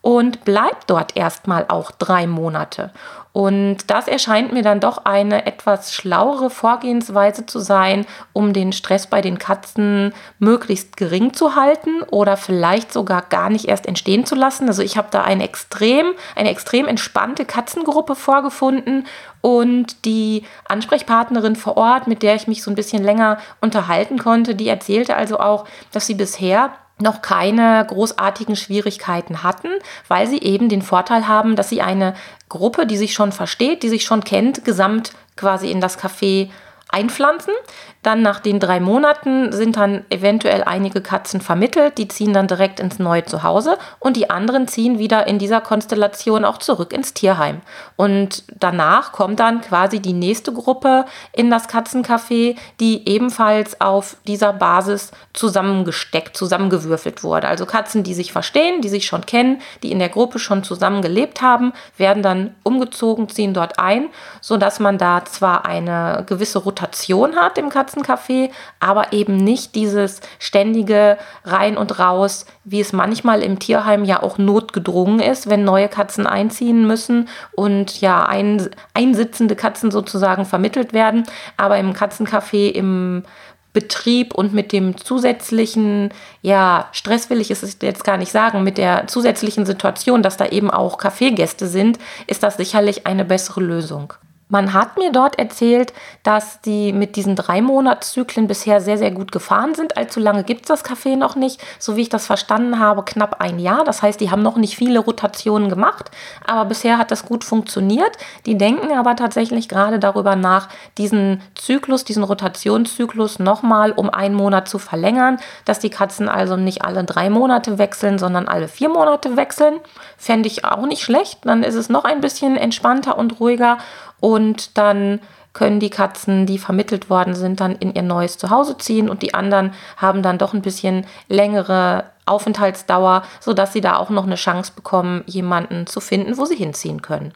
und 0.00 0.44
bleibt 0.44 0.88
dort 0.88 1.16
erstmal 1.16 1.66
auch 1.68 1.90
drei 1.90 2.26
Monate. 2.26 2.92
Und 3.32 3.90
das 3.90 4.08
erscheint 4.08 4.52
mir 4.52 4.62
dann 4.62 4.80
doch 4.80 5.04
eine 5.04 5.46
etwas 5.46 5.94
schlauere 5.94 6.50
Vorgehensweise 6.50 7.46
zu 7.46 7.60
sein, 7.60 8.04
um 8.32 8.52
den 8.52 8.72
Stress 8.72 9.06
bei 9.06 9.20
den 9.20 9.38
Katzen 9.38 10.12
möglichst 10.40 10.96
gering 10.96 11.32
zu 11.32 11.54
halten 11.54 12.02
oder 12.10 12.36
vielleicht 12.36 12.92
sogar 12.92 13.22
gar 13.22 13.48
nicht 13.48 13.66
erst 13.66 13.86
entstehen 13.86 14.26
zu 14.26 14.34
lassen. 14.34 14.66
Also 14.66 14.82
ich 14.82 14.96
habe 14.96 15.08
da 15.12 15.22
eine 15.22 15.44
extrem, 15.44 16.12
eine 16.34 16.50
extrem 16.50 16.88
entspannte 16.88 17.44
Katzengruppe 17.44 18.16
vorgefunden 18.16 19.06
und 19.42 20.04
die 20.04 20.42
Ansprechpartnerin 20.68 21.54
vor 21.54 21.76
Ort, 21.76 22.08
mit 22.08 22.24
der 22.24 22.34
ich 22.34 22.48
mich 22.48 22.64
so 22.64 22.70
ein 22.70 22.76
bisschen 22.76 23.04
länger 23.04 23.38
unterhalten 23.60 24.18
konnte, 24.18 24.56
die 24.56 24.68
erzählte 24.68 25.16
also 25.16 25.38
auch, 25.38 25.66
dass 25.92 26.06
sie 26.06 26.14
bisher 26.14 26.72
noch 27.00 27.22
keine 27.22 27.84
großartigen 27.86 28.56
Schwierigkeiten 28.56 29.42
hatten, 29.42 29.68
weil 30.08 30.26
sie 30.26 30.38
eben 30.38 30.68
den 30.68 30.82
Vorteil 30.82 31.28
haben, 31.28 31.56
dass 31.56 31.68
sie 31.68 31.82
eine 31.82 32.14
Gruppe, 32.48 32.86
die 32.86 32.96
sich 32.96 33.14
schon 33.14 33.32
versteht, 33.32 33.82
die 33.82 33.88
sich 33.88 34.04
schon 34.04 34.24
kennt, 34.24 34.64
gesamt 34.64 35.12
quasi 35.36 35.70
in 35.70 35.80
das 35.80 35.98
Café 35.98 36.50
einpflanzen. 36.88 37.54
Dann 38.02 38.22
nach 38.22 38.40
den 38.40 38.60
drei 38.60 38.80
Monaten 38.80 39.52
sind 39.52 39.76
dann 39.76 40.06
eventuell 40.08 40.64
einige 40.64 41.02
Katzen 41.02 41.42
vermittelt, 41.42 41.98
die 41.98 42.08
ziehen 42.08 42.32
dann 42.32 42.46
direkt 42.46 42.80
ins 42.80 42.98
neue 42.98 43.26
Zuhause 43.26 43.76
und 43.98 44.16
die 44.16 44.30
anderen 44.30 44.68
ziehen 44.68 44.98
wieder 44.98 45.26
in 45.26 45.38
dieser 45.38 45.60
Konstellation 45.60 46.46
auch 46.46 46.56
zurück 46.56 46.94
ins 46.94 47.12
Tierheim. 47.12 47.60
Und 47.96 48.44
danach 48.58 49.12
kommt 49.12 49.38
dann 49.38 49.60
quasi 49.60 50.00
die 50.00 50.14
nächste 50.14 50.54
Gruppe 50.54 51.04
in 51.32 51.50
das 51.50 51.68
Katzencafé, 51.68 52.56
die 52.80 53.06
ebenfalls 53.06 53.82
auf 53.82 54.16
dieser 54.26 54.54
Basis 54.54 55.10
zusammengesteckt, 55.34 56.34
zusammengewürfelt 56.34 57.22
wurde. 57.22 57.48
Also 57.48 57.66
Katzen, 57.66 58.02
die 58.02 58.14
sich 58.14 58.32
verstehen, 58.32 58.80
die 58.80 58.88
sich 58.88 59.04
schon 59.04 59.26
kennen, 59.26 59.60
die 59.82 59.92
in 59.92 59.98
der 59.98 60.08
Gruppe 60.08 60.38
schon 60.38 60.64
zusammen 60.64 61.02
gelebt 61.02 61.42
haben, 61.42 61.74
werden 61.98 62.22
dann 62.22 62.54
umgezogen, 62.62 63.28
ziehen 63.28 63.52
dort 63.52 63.78
ein, 63.78 64.08
sodass 64.40 64.80
man 64.80 64.96
da 64.96 65.22
zwar 65.26 65.66
eine 65.66 66.24
gewisse 66.26 66.60
Rotation 66.60 67.36
hat 67.36 67.58
im 67.58 67.68
Katzencafé, 67.68 67.89
Katzencafé, 67.90 68.50
aber 68.78 69.12
eben 69.12 69.36
nicht 69.36 69.74
dieses 69.74 70.20
ständige 70.38 71.18
Rein 71.44 71.76
und 71.76 71.98
Raus, 71.98 72.46
wie 72.64 72.80
es 72.80 72.92
manchmal 72.92 73.42
im 73.42 73.58
Tierheim 73.58 74.04
ja 74.04 74.22
auch 74.22 74.38
notgedrungen 74.38 75.20
ist, 75.20 75.48
wenn 75.48 75.64
neue 75.64 75.88
Katzen 75.88 76.26
einziehen 76.26 76.86
müssen 76.86 77.28
und 77.52 78.00
ja 78.00 78.24
ein, 78.24 78.68
einsitzende 78.94 79.56
Katzen 79.56 79.90
sozusagen 79.90 80.44
vermittelt 80.44 80.92
werden. 80.92 81.24
Aber 81.56 81.78
im 81.78 81.92
Katzencafé 81.92 82.70
im 82.70 83.24
Betrieb 83.72 84.34
und 84.34 84.52
mit 84.52 84.72
dem 84.72 84.96
zusätzlichen, 84.96 86.12
ja, 86.42 86.88
Stress 86.90 87.30
will 87.30 87.40
ich 87.40 87.52
es 87.52 87.78
jetzt 87.80 88.02
gar 88.02 88.16
nicht 88.16 88.32
sagen, 88.32 88.64
mit 88.64 88.78
der 88.78 89.06
zusätzlichen 89.06 89.64
Situation, 89.64 90.24
dass 90.24 90.36
da 90.36 90.46
eben 90.46 90.70
auch 90.70 90.98
Kaffeegäste 90.98 91.68
sind, 91.68 92.00
ist 92.26 92.42
das 92.42 92.56
sicherlich 92.56 93.06
eine 93.06 93.24
bessere 93.24 93.60
Lösung. 93.60 94.14
Man 94.50 94.74
hat 94.74 94.98
mir 94.98 95.12
dort 95.12 95.38
erzählt, 95.38 95.92
dass 96.24 96.60
die 96.60 96.92
mit 96.92 97.16
diesen 97.16 97.36
drei 97.36 97.62
Monatszyklen 97.62 98.48
bisher 98.48 98.80
sehr, 98.80 98.98
sehr 98.98 99.12
gut 99.12 99.32
gefahren 99.32 99.74
sind. 99.74 99.96
Allzu 99.96 100.20
lange 100.20 100.44
gibt 100.44 100.62
es 100.62 100.68
das 100.68 100.84
Café 100.84 101.16
noch 101.16 101.36
nicht. 101.36 101.62
So 101.78 101.96
wie 101.96 102.02
ich 102.02 102.08
das 102.08 102.26
verstanden 102.26 102.80
habe, 102.80 103.04
knapp 103.04 103.40
ein 103.40 103.60
Jahr. 103.60 103.84
Das 103.84 104.02
heißt, 104.02 104.20
die 104.20 104.30
haben 104.30 104.42
noch 104.42 104.56
nicht 104.56 104.76
viele 104.76 104.98
Rotationen 104.98 105.68
gemacht, 105.68 106.10
aber 106.46 106.66
bisher 106.66 106.98
hat 106.98 107.12
das 107.12 107.24
gut 107.24 107.44
funktioniert. 107.44 108.10
Die 108.44 108.58
denken 108.58 108.92
aber 108.92 109.14
tatsächlich 109.16 109.68
gerade 109.68 110.00
darüber 110.00 110.34
nach, 110.34 110.68
diesen 110.98 111.40
Zyklus, 111.54 112.04
diesen 112.04 112.24
Rotationszyklus 112.24 113.38
nochmal 113.38 113.92
um 113.92 114.10
einen 114.10 114.34
Monat 114.34 114.68
zu 114.68 114.78
verlängern, 114.78 115.38
dass 115.64 115.78
die 115.78 115.90
Katzen 115.90 116.28
also 116.28 116.56
nicht 116.56 116.82
alle 116.82 117.04
drei 117.04 117.30
Monate 117.30 117.78
wechseln, 117.78 118.18
sondern 118.18 118.48
alle 118.48 118.66
vier 118.66 118.88
Monate 118.88 119.36
wechseln. 119.36 119.78
Fände 120.16 120.48
ich 120.48 120.64
auch 120.64 120.86
nicht 120.86 121.02
schlecht. 121.02 121.38
Dann 121.44 121.62
ist 121.62 121.76
es 121.76 121.88
noch 121.88 122.04
ein 122.04 122.20
bisschen 122.20 122.56
entspannter 122.56 123.16
und 123.16 123.38
ruhiger 123.38 123.78
und 124.20 124.78
dann 124.78 125.20
können 125.52 125.80
die 125.80 125.90
Katzen, 125.90 126.46
die 126.46 126.58
vermittelt 126.58 127.10
worden 127.10 127.34
sind, 127.34 127.60
dann 127.60 127.74
in 127.76 127.94
ihr 127.94 128.02
neues 128.02 128.38
Zuhause 128.38 128.78
ziehen 128.78 129.10
und 129.10 129.22
die 129.22 129.34
anderen 129.34 129.72
haben 129.96 130.22
dann 130.22 130.38
doch 130.38 130.54
ein 130.54 130.62
bisschen 130.62 131.06
längere 131.28 132.04
Aufenthaltsdauer, 132.24 133.24
sodass 133.40 133.72
sie 133.72 133.80
da 133.80 133.96
auch 133.96 134.10
noch 134.10 134.24
eine 134.24 134.36
Chance 134.36 134.72
bekommen, 134.76 135.24
jemanden 135.26 135.86
zu 135.86 136.00
finden, 136.00 136.38
wo 136.38 136.44
sie 136.44 136.56
hinziehen 136.56 137.02
können. 137.02 137.32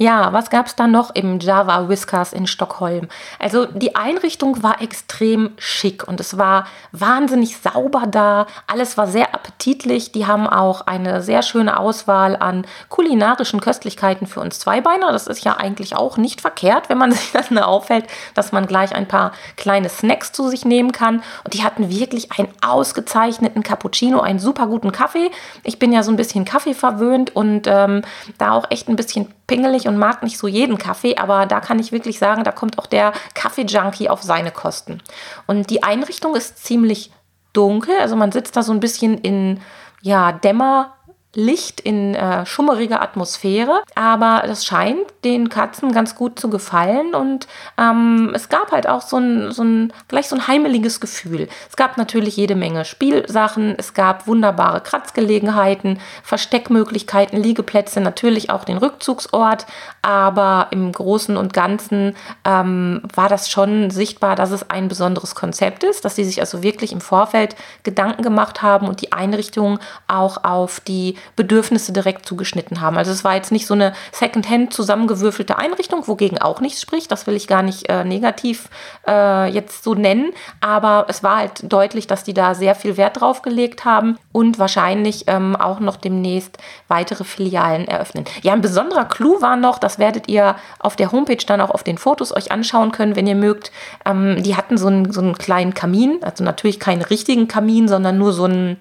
Ja, 0.00 0.32
was 0.32 0.48
gab 0.48 0.68
es 0.68 0.76
da 0.76 0.86
noch 0.86 1.12
im 1.16 1.40
Java 1.40 1.88
Whiskers 1.88 2.32
in 2.32 2.46
Stockholm? 2.46 3.08
Also 3.40 3.66
die 3.66 3.96
Einrichtung 3.96 4.62
war 4.62 4.80
extrem 4.80 5.50
schick 5.58 6.06
und 6.06 6.20
es 6.20 6.38
war 6.38 6.68
wahnsinnig 6.92 7.56
sauber 7.58 8.04
da. 8.08 8.46
Alles 8.68 8.96
war 8.96 9.08
sehr 9.08 9.34
appetitlich. 9.34 10.12
Die 10.12 10.24
haben 10.24 10.46
auch 10.46 10.82
eine 10.82 11.20
sehr 11.20 11.42
schöne 11.42 11.80
Auswahl 11.80 12.36
an 12.36 12.64
kulinarischen 12.88 13.60
Köstlichkeiten 13.60 14.28
für 14.28 14.38
uns 14.38 14.60
Zweibeiner. 14.60 15.10
Das 15.10 15.26
ist 15.26 15.42
ja 15.42 15.56
eigentlich 15.56 15.96
auch 15.96 16.16
nicht 16.16 16.40
verkehrt, 16.40 16.88
wenn 16.88 16.98
man 16.98 17.10
sich 17.12 17.32
das 17.32 17.50
nur 17.50 17.66
auffällt, 17.66 18.06
dass 18.34 18.52
man 18.52 18.68
gleich 18.68 18.94
ein 18.94 19.08
paar 19.08 19.32
kleine 19.56 19.88
Snacks 19.88 20.30
zu 20.30 20.48
sich 20.48 20.64
nehmen 20.64 20.92
kann. 20.92 21.24
Und 21.42 21.54
die 21.54 21.64
hatten 21.64 21.90
wirklich 21.90 22.30
einen 22.38 22.50
ausgezeichneten 22.64 23.64
Cappuccino, 23.64 24.20
einen 24.20 24.38
super 24.38 24.68
guten 24.68 24.92
Kaffee. 24.92 25.32
Ich 25.64 25.80
bin 25.80 25.92
ja 25.92 26.04
so 26.04 26.12
ein 26.12 26.16
bisschen 26.16 26.44
Kaffee 26.44 26.74
verwöhnt 26.74 27.34
und 27.34 27.66
ähm, 27.66 28.02
da 28.38 28.52
auch 28.52 28.70
echt 28.70 28.88
ein 28.88 28.94
bisschen 28.94 29.34
pingelig 29.48 29.88
und 29.88 29.98
mag 29.98 30.22
nicht 30.22 30.38
so 30.38 30.46
jeden 30.46 30.78
Kaffee, 30.78 31.16
aber 31.16 31.46
da 31.46 31.58
kann 31.58 31.80
ich 31.80 31.90
wirklich 31.90 32.20
sagen, 32.20 32.44
da 32.44 32.52
kommt 32.52 32.78
auch 32.78 32.86
der 32.86 33.12
Kaffee-Junkie 33.34 34.08
auf 34.08 34.22
seine 34.22 34.52
Kosten. 34.52 35.02
Und 35.46 35.70
die 35.70 35.82
Einrichtung 35.82 36.36
ist 36.36 36.64
ziemlich 36.64 37.10
dunkel, 37.52 37.98
also 37.98 38.14
man 38.14 38.30
sitzt 38.30 38.56
da 38.56 38.62
so 38.62 38.72
ein 38.72 38.78
bisschen 38.78 39.18
in 39.18 39.60
ja, 40.02 40.30
Dämmer, 40.30 40.94
Licht 41.34 41.80
in 41.80 42.14
äh, 42.14 42.46
schummeriger 42.46 43.02
Atmosphäre, 43.02 43.82
aber 43.94 44.44
das 44.46 44.64
scheint 44.64 45.06
den 45.24 45.50
Katzen 45.50 45.92
ganz 45.92 46.14
gut 46.14 46.40
zu 46.40 46.48
gefallen 46.48 47.14
und 47.14 47.46
ähm, 47.76 48.32
es 48.34 48.48
gab 48.48 48.72
halt 48.72 48.88
auch 48.88 49.02
so 49.02 49.18
ein, 49.18 49.52
so 49.52 49.62
ein, 49.62 49.92
gleich 50.08 50.28
so 50.28 50.36
ein 50.36 50.48
heimeliges 50.48 51.00
Gefühl. 51.00 51.48
Es 51.68 51.76
gab 51.76 51.98
natürlich 51.98 52.36
jede 52.36 52.54
Menge 52.54 52.86
Spielsachen, 52.86 53.74
es 53.76 53.92
gab 53.92 54.26
wunderbare 54.26 54.80
Kratzgelegenheiten, 54.80 56.00
Versteckmöglichkeiten, 56.22 57.42
Liegeplätze, 57.42 58.00
natürlich 58.00 58.48
auch 58.48 58.64
den 58.64 58.78
Rückzugsort, 58.78 59.66
aber 60.08 60.68
im 60.70 60.90
Großen 60.90 61.36
und 61.36 61.52
Ganzen 61.52 62.16
ähm, 62.46 63.02
war 63.14 63.28
das 63.28 63.50
schon 63.50 63.90
sichtbar, 63.90 64.36
dass 64.36 64.52
es 64.52 64.70
ein 64.70 64.88
besonderes 64.88 65.34
Konzept 65.34 65.84
ist, 65.84 66.02
dass 66.02 66.16
sie 66.16 66.24
sich 66.24 66.40
also 66.40 66.62
wirklich 66.62 66.92
im 66.92 67.02
Vorfeld 67.02 67.54
Gedanken 67.82 68.22
gemacht 68.22 68.62
haben 68.62 68.88
und 68.88 69.02
die 69.02 69.12
Einrichtung 69.12 69.78
auch 70.06 70.44
auf 70.44 70.80
die 70.80 71.16
Bedürfnisse 71.36 71.92
direkt 71.92 72.24
zugeschnitten 72.24 72.80
haben. 72.80 72.96
Also 72.96 73.10
es 73.12 73.22
war 73.22 73.34
jetzt 73.34 73.52
nicht 73.52 73.66
so 73.66 73.74
eine 73.74 73.92
Secondhand 74.10 74.72
zusammengewürfelte 74.72 75.58
Einrichtung, 75.58 76.08
wogegen 76.08 76.38
auch 76.38 76.62
nichts 76.62 76.80
spricht. 76.80 77.12
Das 77.12 77.26
will 77.26 77.36
ich 77.36 77.46
gar 77.46 77.62
nicht 77.62 77.90
äh, 77.90 78.02
negativ 78.02 78.70
äh, 79.06 79.50
jetzt 79.50 79.84
so 79.84 79.92
nennen. 79.94 80.32
Aber 80.62 81.04
es 81.08 81.22
war 81.22 81.36
halt 81.36 81.70
deutlich, 81.70 82.06
dass 82.06 82.24
die 82.24 82.32
da 82.32 82.54
sehr 82.54 82.74
viel 82.74 82.96
Wert 82.96 83.20
drauf 83.20 83.42
gelegt 83.42 83.84
haben 83.84 84.16
und 84.32 84.58
wahrscheinlich 84.58 85.24
ähm, 85.26 85.54
auch 85.54 85.80
noch 85.80 85.96
demnächst 85.96 86.56
weitere 86.88 87.24
Filialen 87.24 87.86
eröffnen. 87.86 88.24
Ja, 88.40 88.54
ein 88.54 88.62
besonderer 88.62 89.04
Clou 89.04 89.42
war 89.42 89.56
noch, 89.56 89.78
werdet 89.98 90.28
ihr 90.28 90.56
auf 90.78 90.96
der 90.96 91.12
Homepage 91.12 91.44
dann 91.46 91.60
auch 91.60 91.70
auf 91.70 91.84
den 91.84 91.98
Fotos 91.98 92.34
euch 92.34 92.52
anschauen 92.52 92.92
können, 92.92 93.16
wenn 93.16 93.26
ihr 93.26 93.34
mögt. 93.34 93.72
Ähm, 94.04 94.42
die 94.42 94.56
hatten 94.56 94.78
so 94.78 94.86
einen, 94.88 95.12
so 95.12 95.20
einen 95.20 95.36
kleinen 95.36 95.74
Kamin, 95.74 96.18
also 96.22 96.44
natürlich 96.44 96.80
keinen 96.80 97.02
richtigen 97.02 97.48
Kamin, 97.48 97.88
sondern 97.88 98.18
nur 98.18 98.32
so 98.32 98.44
einen 98.44 98.76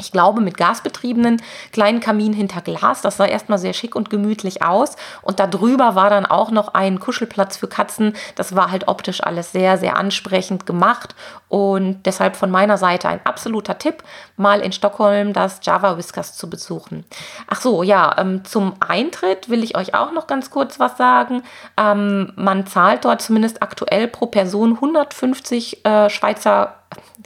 ich 0.00 0.12
glaube, 0.12 0.40
mit 0.40 0.56
gasbetriebenen 0.56 1.42
kleinen 1.72 2.00
Kamin 2.00 2.32
hinter 2.32 2.60
Glas. 2.60 3.02
Das 3.02 3.18
sah 3.18 3.26
erstmal 3.26 3.58
sehr 3.58 3.72
schick 3.72 3.94
und 3.94 4.10
gemütlich 4.10 4.62
aus. 4.62 4.96
Und 5.22 5.38
darüber 5.38 5.94
war 5.94 6.10
dann 6.10 6.26
auch 6.26 6.50
noch 6.50 6.74
ein 6.74 6.98
Kuschelplatz 6.98 7.56
für 7.56 7.68
Katzen. 7.68 8.14
Das 8.34 8.56
war 8.56 8.70
halt 8.70 8.88
optisch 8.88 9.22
alles 9.22 9.52
sehr, 9.52 9.78
sehr 9.78 9.96
ansprechend 9.96 10.66
gemacht. 10.66 11.14
Und 11.48 12.06
deshalb 12.06 12.36
von 12.36 12.50
meiner 12.50 12.78
Seite 12.78 13.08
ein 13.08 13.20
absoluter 13.24 13.78
Tipp, 13.78 14.02
mal 14.36 14.60
in 14.60 14.72
Stockholm 14.72 15.32
das 15.32 15.60
Java 15.62 15.96
Whiskers 15.96 16.36
zu 16.36 16.48
besuchen. 16.48 17.04
Ach 17.48 17.60
so, 17.60 17.82
ja, 17.82 18.16
ähm, 18.18 18.44
zum 18.44 18.74
Eintritt 18.80 19.48
will 19.48 19.62
ich 19.62 19.76
euch 19.76 19.94
auch 19.94 20.12
noch 20.12 20.26
ganz 20.26 20.50
kurz 20.50 20.80
was 20.80 20.96
sagen. 20.96 21.42
Ähm, 21.76 22.32
man 22.36 22.66
zahlt 22.66 23.04
dort 23.04 23.20
zumindest 23.20 23.62
aktuell 23.62 24.08
pro 24.08 24.26
Person 24.26 24.74
150 24.74 25.84
äh, 25.84 26.08
Schweizer, 26.08 26.76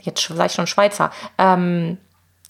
jetzt 0.01 0.29
ich 0.29 0.51
schon 0.51 0.67
Schweizer, 0.67 1.11
ähm, 1.37 1.97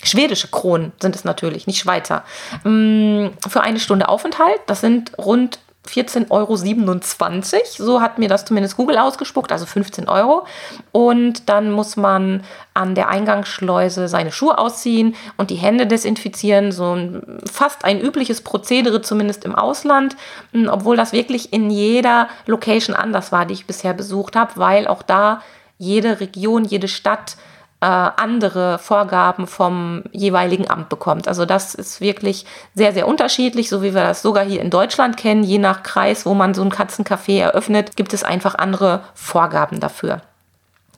Schwedische 0.04 0.50
Kronen 0.50 0.92
sind 1.00 1.16
es 1.16 1.24
natürlich, 1.24 1.68
nicht 1.68 1.80
Schweizer. 1.80 2.24
Mm, 2.64 3.28
für 3.48 3.62
eine 3.62 3.80
Stunde 3.80 4.10
Aufenthalt, 4.10 4.60
das 4.68 4.82
sind 4.82 5.18
rund 5.18 5.60
14,27 5.88 6.32
Euro. 6.32 7.86
So 7.86 8.02
hat 8.02 8.18
mir 8.18 8.28
das 8.28 8.46
zumindest 8.46 8.78
Google 8.78 8.98
ausgespuckt, 8.98 9.52
also 9.52 9.66
15 9.66 10.10
Euro. 10.10 10.46
Und 10.92 11.50
dann 11.50 11.72
muss 11.72 11.96
man 11.96 12.44
an 12.74 12.96
der 12.96 13.10
Eingangsschleuse 13.10 14.08
seine 14.08 14.32
Schuhe 14.32 14.58
ausziehen 14.58 15.16
und 15.38 15.50
die 15.50 15.56
Hände 15.56 15.88
desinfizieren. 15.88 16.72
So 16.72 16.96
ein, 16.96 17.40
fast 17.52 17.86
ein 17.86 18.02
übliches 18.02 18.42
Prozedere, 18.42 19.02
zumindest 19.02 19.46
im 19.46 19.56
Ausland. 19.56 20.16
Mm, 20.52 20.68
obwohl 20.68 20.98
das 20.98 21.14
wirklich 21.14 21.54
in 21.54 21.70
jeder 21.70 22.30
Location 22.46 22.96
anders 22.96 23.32
war, 23.32 23.46
die 23.46 23.54
ich 23.54 23.68
bisher 23.68 23.94
besucht 23.94 24.36
habe, 24.36 24.54
weil 24.56 24.88
auch 24.88 25.04
da 25.04 25.42
jede 25.78 26.20
Region, 26.20 26.66
jede 26.66 26.88
Stadt 26.88 27.38
äh, 27.86 28.12
andere 28.20 28.80
Vorgaben 28.80 29.46
vom 29.46 30.02
jeweiligen 30.12 30.68
Amt 30.68 30.90
bekommt. 30.90 31.28
Also 31.28 31.46
das 31.46 31.76
ist 31.76 32.02
wirklich 32.02 32.48
sehr, 32.74 32.94
sehr 32.94 33.08
unterschiedlich, 33.08 33.70
so 33.70 33.84
wie 33.84 33.94
wir 33.94 34.02
das 34.02 34.24
sogar 34.24 34.44
hier 34.44 34.60
in 34.60 34.72
Deutschland 34.72 35.18
kennen. 35.18 35.44
Je 35.44 35.60
nach 35.60 35.84
Kreis, 35.84 36.26
wo 36.26 36.34
man 36.34 36.56
so 36.56 36.64
ein 36.64 36.72
Katzencafé 36.72 37.40
eröffnet, 37.40 37.96
gibt 37.96 38.14
es 38.16 38.24
einfach 38.24 38.56
andere 38.56 39.02
Vorgaben 39.14 39.80
dafür. 39.80 40.22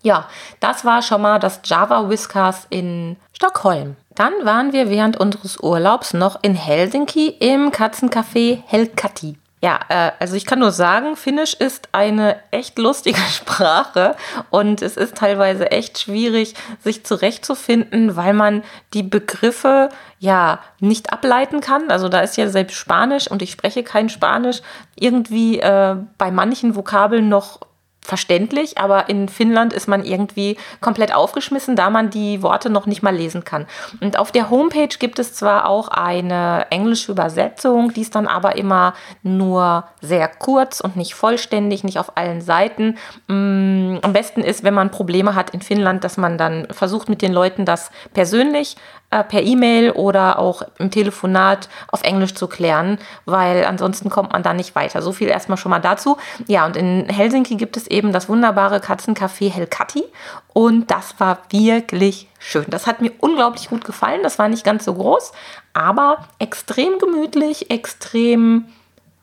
Ja, 0.01 0.27
das 0.61 0.85
war 0.85 1.01
schon 1.01 1.21
mal 1.21 1.39
das 1.39 1.59
Java 1.65 2.07
Whiskers 2.07 2.67
in 2.69 3.17
Stockholm. 3.33 3.97
Dann 4.15 4.31
waren 4.43 4.71
wir 4.71 4.89
während 4.89 5.17
unseres 5.17 5.59
Urlaubs 5.59 6.13
noch 6.13 6.41
in 6.41 6.55
Helsinki 6.55 7.27
im 7.27 7.71
Katzencafé 7.71 8.61
Helkati. 8.65 9.35
Ja, 9.59 9.79
äh, 9.89 10.11
also 10.19 10.35
ich 10.35 10.45
kann 10.45 10.59
nur 10.59 10.71
sagen, 10.71 11.15
Finnisch 11.15 11.55
ist 11.55 11.89
eine 11.91 12.37
echt 12.51 12.77
lustige 12.77 13.19
Sprache 13.31 14.15
und 14.51 14.83
es 14.83 14.97
ist 14.97 15.15
teilweise 15.15 15.71
echt 15.71 15.97
schwierig, 15.97 16.53
sich 16.83 17.03
zurechtzufinden, 17.05 18.15
weil 18.15 18.33
man 18.33 18.63
die 18.93 19.01
Begriffe 19.01 19.89
ja 20.19 20.59
nicht 20.79 21.11
ableiten 21.11 21.59
kann. 21.59 21.89
Also 21.89 22.07
da 22.07 22.19
ist 22.19 22.37
ja 22.37 22.49
selbst 22.49 22.75
Spanisch 22.75 23.29
und 23.29 23.41
ich 23.41 23.51
spreche 23.51 23.83
kein 23.83 24.09
Spanisch 24.09 24.61
irgendwie 24.95 25.59
äh, 25.59 25.95
bei 26.19 26.29
manchen 26.29 26.75
Vokabeln 26.75 27.27
noch 27.27 27.59
verständlich, 28.07 28.77
aber 28.77 29.09
in 29.09 29.27
Finnland 29.27 29.73
ist 29.73 29.87
man 29.87 30.05
irgendwie 30.05 30.57
komplett 30.79 31.13
aufgeschmissen, 31.13 31.75
da 31.75 31.89
man 31.89 32.09
die 32.09 32.41
Worte 32.41 32.69
noch 32.69 32.85
nicht 32.85 33.03
mal 33.03 33.13
lesen 33.13 33.43
kann. 33.43 33.67
Und 33.99 34.17
auf 34.17 34.31
der 34.31 34.49
Homepage 34.49 34.95
gibt 34.97 35.19
es 35.19 35.33
zwar 35.33 35.67
auch 35.67 35.89
eine 35.89 36.67
englische 36.69 37.11
Übersetzung, 37.11 37.93
die 37.93 38.01
ist 38.01 38.15
dann 38.15 38.27
aber 38.27 38.55
immer 38.55 38.93
nur 39.23 39.83
sehr 39.99 40.29
kurz 40.29 40.79
und 40.79 40.95
nicht 40.95 41.15
vollständig, 41.15 41.83
nicht 41.83 41.99
auf 41.99 42.15
allen 42.15 42.39
Seiten. 42.39 42.97
Mm, 43.27 43.97
am 44.01 44.13
besten 44.13 44.41
ist, 44.41 44.63
wenn 44.63 44.73
man 44.73 44.89
Probleme 44.89 45.35
hat 45.35 45.49
in 45.49 45.61
Finnland, 45.61 46.05
dass 46.05 46.15
man 46.15 46.37
dann 46.37 46.67
versucht 46.71 47.09
mit 47.09 47.21
den 47.21 47.33
Leuten 47.33 47.65
das 47.65 47.91
persönlich 48.13 48.77
per 49.09 49.41
E-Mail 49.41 49.91
oder 49.91 50.37
auch 50.37 50.63
im 50.79 50.91
Telefonat 50.91 51.69
auf 51.87 52.03
Englisch 52.03 52.35
zu 52.35 52.47
klären, 52.47 52.97
weil 53.25 53.63
ansonsten 53.63 54.09
kommt 54.09 54.33
man 54.33 54.43
da 54.43 54.53
nicht 54.53 54.75
weiter. 54.75 55.01
So 55.01 55.13
viel 55.13 55.29
erstmal 55.29 55.57
schon 55.57 55.69
mal 55.69 55.79
dazu. 55.79 56.17
Ja, 56.47 56.65
und 56.65 56.75
in 56.75 57.07
Helsinki 57.07 57.55
gibt 57.55 57.77
es 57.77 57.87
eben 57.87 58.11
das 58.11 58.27
wunderbare 58.27 58.79
Katzencafé 58.79 59.49
Helkati 59.49 60.03
und 60.53 60.91
das 60.91 61.19
war 61.19 61.39
wirklich 61.49 62.27
schön. 62.37 62.65
Das 62.67 62.85
hat 62.85 63.01
mir 63.01 63.11
unglaublich 63.19 63.69
gut 63.69 63.85
gefallen. 63.85 64.23
Das 64.23 64.39
war 64.39 64.49
nicht 64.49 64.65
ganz 64.65 64.83
so 64.83 64.93
groß, 64.93 65.31
aber 65.73 66.25
extrem 66.39 66.99
gemütlich, 66.99 67.71
extrem 67.71 68.65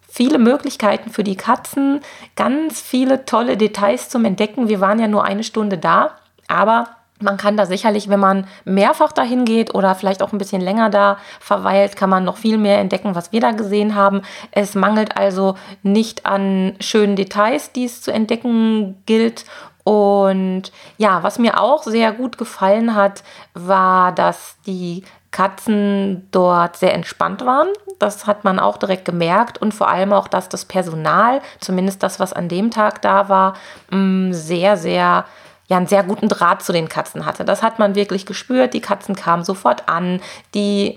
viele 0.09 0.39
Möglichkeiten 0.39 1.11
für 1.11 1.25
die 1.25 1.37
Katzen, 1.37 2.01
ganz 2.37 2.81
viele 2.81 3.27
tolle 3.27 3.57
Details 3.57 4.09
zum 4.09 4.25
Entdecken. 4.25 4.69
Wir 4.69 4.81
waren 4.81 5.01
ja 5.01 5.09
nur 5.09 5.25
eine 5.25 5.45
Stunde 5.45 5.77
da, 5.77 6.13
aber 6.47 6.89
man 7.21 7.37
kann 7.37 7.57
da 7.57 7.67
sicherlich, 7.67 8.09
wenn 8.09 8.21
man 8.21 8.47
mehrfach 8.65 9.13
dahin 9.13 9.45
geht 9.45 9.75
oder 9.75 9.95
vielleicht 9.95 10.23
auch 10.23 10.33
ein 10.33 10.39
bisschen 10.39 10.61
länger 10.61 10.91
da 10.91 11.19
verweilt, 11.41 11.97
kann 11.97 12.11
man 12.11 12.25
noch 12.25 12.37
viel 12.37 12.59
mehr 12.59 12.79
entdecken, 12.79 13.15
was 13.15 13.33
wir 13.33 13.41
da 13.41 13.53
gesehen 13.53 13.95
haben. 13.95 14.23
Es 14.51 14.75
mangelt 14.75 15.17
also 15.17 15.55
nicht 15.83 16.27
an 16.27 16.75
schönen 16.81 17.17
Details, 17.17 17.73
die 17.73 17.85
es 17.85 18.03
zu 18.03 18.13
entdecken 18.13 19.03
gilt. 19.07 19.45
Und 19.85 20.73
ja, 20.97 21.23
was 21.23 21.39
mir 21.39 21.61
auch 21.61 21.85
sehr 21.85 22.13
gut 22.13 22.39
gefallen 22.39 22.95
hat, 22.95 23.23
war, 23.53 24.13
dass 24.13 24.57
die 24.67 25.05
Katzen 25.31 26.29
dort 26.31 26.77
sehr 26.77 26.95
entspannt 26.95 27.45
waren. 27.45 27.69
Das 27.99 28.27
hat 28.27 28.45
man 28.45 28.59
auch 28.59 28.77
direkt 28.77 29.05
gemerkt 29.05 29.59
und 29.59 29.75
vor 29.75 29.89
allem 29.89 30.13
auch, 30.13 30.27
dass 30.27 30.49
das 30.49 30.65
Personal, 30.65 31.43
zumindest 31.61 32.03
das, 32.03 32.19
was 32.19 32.33
an 32.33 32.49
dem 32.49 32.71
Tag 32.71 33.03
da 33.03 33.29
war, 33.29 33.55
mm, 33.91 34.33
sehr, 34.33 34.77
sehr 34.77 35.25
ja 35.67 35.77
einen 35.77 35.87
sehr 35.87 36.03
guten 36.03 36.29
Draht 36.29 36.63
zu 36.63 36.73
den 36.73 36.89
Katzen 36.89 37.27
hatte. 37.27 37.45
Das 37.45 37.63
hat 37.63 37.79
man 37.79 37.95
wirklich 37.95 38.27
gespürt. 38.27 38.75
Die 38.75 38.81
Katzen 38.81 39.15
kamen 39.15 39.45
sofort 39.45 39.89
an. 39.89 40.21
Die 40.55 40.97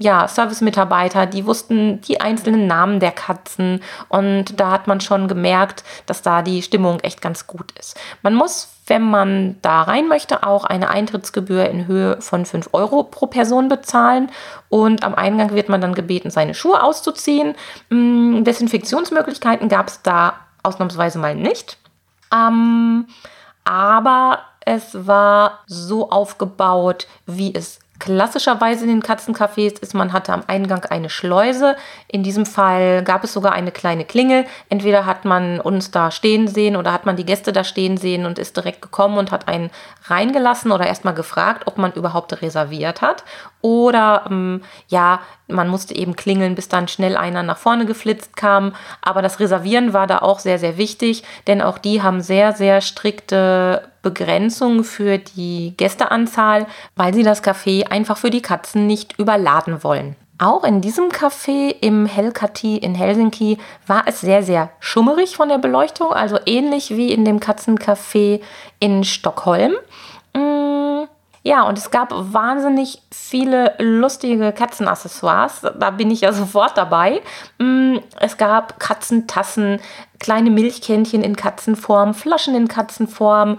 ja, 0.00 0.26
Service-Mitarbeiter, 0.26 1.26
die 1.26 1.46
wussten 1.46 2.00
die 2.00 2.20
einzelnen 2.20 2.66
Namen 2.66 2.98
der 2.98 3.12
Katzen 3.12 3.80
und 4.08 4.58
da 4.58 4.72
hat 4.72 4.88
man 4.88 5.00
schon 5.00 5.28
gemerkt, 5.28 5.84
dass 6.06 6.20
da 6.20 6.42
die 6.42 6.62
Stimmung 6.62 6.98
echt 7.00 7.22
ganz 7.22 7.46
gut 7.46 7.70
ist. 7.78 7.98
Man 8.20 8.34
muss, 8.34 8.70
wenn 8.88 9.08
man 9.08 9.56
da 9.62 9.82
rein 9.82 10.08
möchte, 10.08 10.44
auch 10.44 10.64
eine 10.64 10.90
Eintrittsgebühr 10.90 11.68
in 11.70 11.86
Höhe 11.86 12.20
von 12.20 12.44
5 12.44 12.70
Euro 12.72 13.04
pro 13.04 13.28
Person 13.28 13.68
bezahlen 13.68 14.30
und 14.68 15.04
am 15.04 15.14
Eingang 15.14 15.54
wird 15.54 15.68
man 15.68 15.80
dann 15.80 15.94
gebeten, 15.94 16.30
seine 16.30 16.54
Schuhe 16.54 16.82
auszuziehen. 16.82 17.54
Hm, 17.90 18.42
Desinfektionsmöglichkeiten 18.42 19.68
gab 19.68 19.86
es 19.86 20.02
da 20.02 20.34
ausnahmsweise 20.64 21.20
mal 21.20 21.36
nicht. 21.36 21.78
Ähm, 22.34 23.06
aber 23.64 24.40
es 24.60 25.06
war 25.06 25.60
so 25.66 26.10
aufgebaut, 26.10 27.06
wie 27.26 27.54
es 27.54 27.80
klassischerweise 28.04 28.84
in 28.84 28.90
den 28.90 29.02
Katzencafés 29.02 29.80
ist, 29.80 29.94
man 29.94 30.12
hatte 30.12 30.34
am 30.34 30.42
Eingang 30.46 30.84
eine 30.84 31.08
Schleuse. 31.08 31.74
In 32.06 32.22
diesem 32.22 32.44
Fall 32.44 33.02
gab 33.02 33.24
es 33.24 33.32
sogar 33.32 33.52
eine 33.52 33.72
kleine 33.72 34.04
Klingel. 34.04 34.44
Entweder 34.68 35.06
hat 35.06 35.24
man 35.24 35.58
uns 35.58 35.90
da 35.90 36.10
stehen 36.10 36.46
sehen 36.46 36.76
oder 36.76 36.92
hat 36.92 37.06
man 37.06 37.16
die 37.16 37.24
Gäste 37.24 37.50
da 37.50 37.64
stehen 37.64 37.96
sehen 37.96 38.26
und 38.26 38.38
ist 38.38 38.58
direkt 38.58 38.82
gekommen 38.82 39.16
und 39.16 39.30
hat 39.32 39.48
einen 39.48 39.70
reingelassen 40.04 40.70
oder 40.70 40.86
erstmal 40.86 41.14
gefragt, 41.14 41.62
ob 41.64 41.78
man 41.78 41.92
überhaupt 41.92 42.42
reserviert 42.42 43.00
hat. 43.00 43.24
Oder 43.62 44.26
ähm, 44.30 44.60
ja, 44.88 45.20
man 45.48 45.68
musste 45.68 45.96
eben 45.96 46.14
klingeln, 46.14 46.54
bis 46.54 46.68
dann 46.68 46.88
schnell 46.88 47.16
einer 47.16 47.42
nach 47.42 47.56
vorne 47.56 47.86
geflitzt 47.86 48.36
kam. 48.36 48.74
Aber 49.00 49.22
das 49.22 49.40
Reservieren 49.40 49.94
war 49.94 50.06
da 50.06 50.18
auch 50.18 50.40
sehr, 50.40 50.58
sehr 50.58 50.76
wichtig, 50.76 51.24
denn 51.46 51.62
auch 51.62 51.78
die 51.78 52.02
haben 52.02 52.20
sehr, 52.20 52.52
sehr 52.52 52.82
strikte 52.82 53.93
Begrenzung 54.04 54.84
für 54.84 55.18
die 55.18 55.74
Gästeanzahl, 55.76 56.68
weil 56.94 57.12
sie 57.12 57.24
das 57.24 57.42
Café 57.42 57.88
einfach 57.88 58.18
für 58.18 58.30
die 58.30 58.42
Katzen 58.42 58.86
nicht 58.86 59.18
überladen 59.18 59.82
wollen. 59.82 60.14
Auch 60.38 60.64
in 60.64 60.80
diesem 60.80 61.10
Café 61.10 61.74
im 61.80 62.06
Helkati 62.06 62.76
in 62.76 62.94
Helsinki 62.94 63.58
war 63.86 64.02
es 64.06 64.20
sehr, 64.20 64.42
sehr 64.42 64.70
schummerig 64.80 65.36
von 65.36 65.48
der 65.48 65.58
Beleuchtung, 65.58 66.12
also 66.12 66.38
ähnlich 66.44 66.90
wie 66.90 67.12
in 67.12 67.24
dem 67.24 67.38
Katzencafé 67.38 68.40
in 68.80 69.04
Stockholm. 69.04 69.74
Mm, 70.34 71.04
ja, 71.44 71.62
und 71.62 71.78
es 71.78 71.90
gab 71.92 72.12
wahnsinnig 72.12 73.00
viele 73.12 73.74
lustige 73.78 74.50
Katzenaccessoires. 74.52 75.60
Da 75.78 75.90
bin 75.90 76.10
ich 76.10 76.22
ja 76.22 76.32
sofort 76.32 76.76
dabei. 76.76 77.22
Mm, 77.58 77.98
es 78.18 78.36
gab 78.36 78.80
Katzentassen, 78.80 79.78
kleine 80.18 80.50
Milchkännchen 80.50 81.22
in 81.22 81.36
Katzenform, 81.36 82.12
Flaschen 82.12 82.56
in 82.56 82.66
Katzenform, 82.66 83.58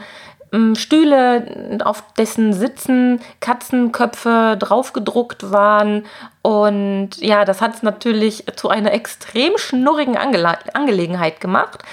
Stühle, 0.76 1.80
auf 1.84 2.04
dessen 2.18 2.54
Sitzen 2.54 3.20
Katzenköpfe 3.40 4.58
draufgedruckt 4.60 5.52
waren. 5.52 6.06
Und 6.42 7.18
ja, 7.18 7.46
das 7.46 7.62
hat 7.62 7.76
es 7.76 7.84
natürlich 7.84 8.46
zu 8.56 8.70
einer 8.70 8.94
extrem 8.94 9.58
schnurrigen 9.58 10.18
Angele 10.18 10.58
Angelegenheit 10.74 11.42
gemacht. 11.42 11.84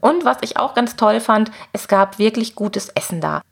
Und 0.00 0.24
was 0.24 0.38
ich 0.42 0.56
auch 0.56 0.74
ganz 0.74 0.96
toll 0.96 1.20
fand, 1.20 1.50
es 1.72 1.88
gab 1.88 2.18
wirklich 2.18 2.54
gutes 2.54 2.90
Essen 2.90 3.20
da. 3.20 3.42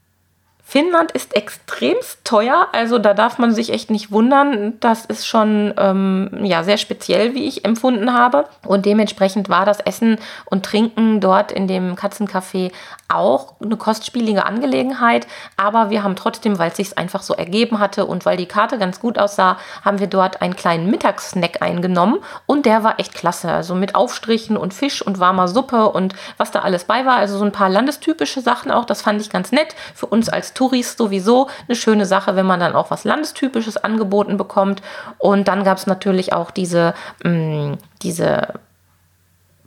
Finnland 0.67 1.13
ist 1.13 1.37
extremst 1.37 2.25
teuer, 2.25 2.69
also 2.73 2.99
da 2.99 3.13
darf 3.13 3.39
man 3.39 3.53
sich 3.53 3.71
echt 3.71 3.91
nicht 3.91 4.11
wundern. 4.11 4.73
Das 4.81 5.05
ist 5.05 5.27
schon 5.27 5.75
ähm, 5.77 6.31
ja, 6.43 6.65
sehr 6.65 6.79
speziell, 6.79 7.35
wie 7.35 7.45
ich 7.45 7.67
empfunden 7.67 8.15
habe. 8.15 8.47
Und 8.67 8.87
dementsprechend 8.87 9.51
war 9.51 9.67
das 9.67 9.79
Essen 9.81 10.19
und 10.47 10.65
Trinken 10.65 11.21
dort 11.21 11.53
in 11.53 11.69
dem 11.69 11.97
Katzencafé 11.97 12.73
auch 13.09 13.55
eine 13.63 13.77
kostspielige 13.77 14.47
Angelegenheit. 14.47 15.27
Aber 15.59 15.91
wir 15.91 16.03
haben 16.03 16.17
trotzdem, 16.17 16.59
weil 16.59 16.71
es 16.71 16.79
sich 16.79 16.97
einfach 16.97 17.23
so 17.23 17.35
ergeben 17.35 17.79
hatte 17.79 18.07
und 18.07 18.25
weil 18.25 18.39
die 18.39 18.47
Karte 18.47 18.79
ganz 18.79 19.01
gut 19.01 19.19
aussah, 19.19 19.59
haben 19.85 20.01
wir 20.01 20.07
dort 20.07 20.41
einen 20.41 20.57
kleinen 20.57 20.91
Mittagssnack 20.91 21.61
eingenommen. 21.61 22.19
Und 22.47 22.65
der 22.65 22.83
war 22.83 22.99
echt 22.99 23.15
klasse. 23.15 23.53
Also 23.53 23.75
mit 23.75 23.95
Aufstrichen 23.95 24.57
und 24.57 24.73
Fisch 24.73 25.03
und 25.03 25.21
warmer 25.21 25.47
Suppe 25.47 25.91
und 25.91 26.15
was 26.39 26.51
da 26.51 26.61
alles 26.61 26.85
bei 26.85 27.05
war. 27.05 27.17
Also 27.17 27.37
so 27.37 27.45
ein 27.45 27.53
paar 27.53 27.69
landestypische 27.69 28.41
Sachen 28.41 28.71
auch. 28.71 28.87
Das 28.87 29.03
fand 29.03 29.21
ich 29.21 29.29
ganz 29.29 29.53
nett. 29.53 29.77
Für 29.95 30.07
uns 30.07 30.31
als 30.31 30.54
Touris 30.55 30.97
sowieso 30.97 31.49
eine 31.69 31.77
schöne 31.77 32.07
Sache, 32.07 32.37
wenn 32.37 32.47
man 32.47 32.61
dann 32.61 32.75
auch 32.75 32.91
was 32.91 33.05
Landestypisches 33.05 33.77
angeboten 33.77 34.37
bekommt. 34.37 34.83
Und 35.19 35.49
dann 35.49 35.65
gab 35.65 35.79
es 35.79 35.87
natürlich 35.87 36.33
auch 36.33 36.51
diese, 36.51 36.95
mh, 37.23 37.31
mm, 37.31 37.79
diese 38.03 38.55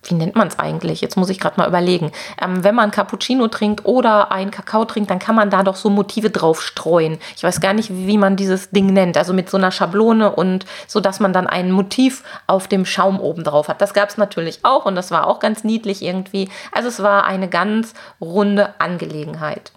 wie 0.10 0.16
nennt 0.16 0.36
man 0.36 0.48
es 0.48 0.60
eigentlich? 0.60 1.02
Jetzt 1.02 1.18
muss 1.18 1.30
ich 1.30 1.40
gerade 1.40 1.60
mal 1.60 1.68
überlegen. 1.68 2.12
Ähm, 2.42 2.64
wenn 2.64 2.76
man 2.76 2.92
Cappuccino 2.92 3.48
trinkt 3.48 3.86
oder 3.86 4.32
einen 4.32 4.52
Kakao 4.52 4.86
trinkt, 4.86 5.10
dann 5.10 5.20
kann 5.20 5.36
man 5.36 5.50
da 5.50 5.64
doch 5.64 5.76
so 5.76 5.90
Motive 5.90 6.30
drauf 6.30 6.62
streuen. 6.62 7.18
Ich 7.36 7.44
weiß 7.44 7.62
gar 7.62 7.74
nicht, 7.74 7.90
wie 7.92 8.18
man 8.18 8.36
dieses 8.36 8.70
Ding 8.70 8.88
nennt. 8.88 9.18
Also 9.18 9.34
mit 9.34 9.50
so 9.50 9.58
einer 9.58 9.72
Schablone 9.72 10.32
und 10.32 10.66
so, 10.88 11.00
dass 11.00 11.20
man 11.20 11.34
dann 11.34 11.48
ein 11.48 11.72
Motiv 11.72 12.24
auf 12.48 12.68
dem 12.68 12.86
Schaum 12.86 13.20
oben 13.20 13.44
drauf 13.44 13.68
hat. 13.68 13.82
Das 13.82 13.94
gab 13.94 14.10
es 14.10 14.18
natürlich 14.18 14.60
auch 14.64 14.86
und 14.86 14.96
das 14.96 15.12
war 15.12 15.28
auch 15.28 15.40
ganz 15.40 15.64
niedlich 15.64 16.02
irgendwie. 16.02 16.50
Also 16.72 16.90
es 16.90 17.02
war 17.02 17.26
eine 17.26 17.50
ganz 17.50 17.94
runde 18.22 18.74
Angelegenheit. 18.80 19.72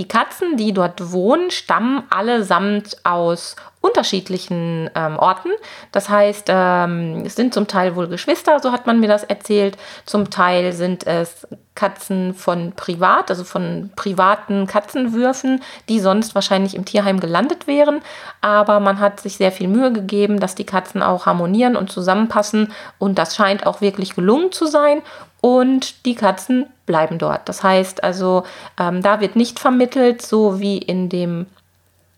Die 0.00 0.08
Katzen, 0.08 0.56
die 0.56 0.72
dort 0.72 1.12
wohnen, 1.12 1.50
stammen 1.50 2.04
allesamt 2.08 2.96
aus 3.04 3.54
unterschiedlichen 3.82 4.88
ähm, 4.94 5.18
Orten. 5.18 5.50
Das 5.92 6.08
heißt, 6.08 6.46
ähm, 6.48 7.22
es 7.26 7.36
sind 7.36 7.52
zum 7.52 7.66
Teil 7.66 7.96
wohl 7.96 8.08
Geschwister, 8.08 8.60
so 8.60 8.72
hat 8.72 8.86
man 8.86 8.98
mir 8.98 9.08
das 9.08 9.24
erzählt. 9.24 9.76
Zum 10.06 10.30
Teil 10.30 10.72
sind 10.72 11.06
es 11.06 11.46
Katzen 11.74 12.32
von 12.32 12.72
privat, 12.72 13.30
also 13.30 13.44
von 13.44 13.90
privaten 13.94 14.66
Katzenwürfen, 14.66 15.62
die 15.90 16.00
sonst 16.00 16.34
wahrscheinlich 16.34 16.74
im 16.74 16.86
Tierheim 16.86 17.20
gelandet 17.20 17.66
wären. 17.66 18.00
Aber 18.40 18.80
man 18.80 19.00
hat 19.00 19.20
sich 19.20 19.36
sehr 19.36 19.52
viel 19.52 19.68
Mühe 19.68 19.92
gegeben, 19.92 20.40
dass 20.40 20.54
die 20.54 20.66
Katzen 20.66 21.02
auch 21.02 21.26
harmonieren 21.26 21.76
und 21.76 21.92
zusammenpassen. 21.92 22.72
Und 22.98 23.18
das 23.18 23.36
scheint 23.36 23.66
auch 23.66 23.82
wirklich 23.82 24.14
gelungen 24.14 24.50
zu 24.50 24.64
sein 24.64 25.02
und 25.40 26.04
die 26.06 26.14
Katzen 26.14 26.66
bleiben 26.86 27.18
dort. 27.18 27.48
Das 27.48 27.62
heißt 27.62 28.02
also, 28.04 28.44
ähm, 28.78 29.02
da 29.02 29.20
wird 29.20 29.36
nicht 29.36 29.58
vermittelt, 29.58 30.22
so 30.22 30.60
wie 30.60 30.78
in 30.78 31.08
dem 31.08 31.46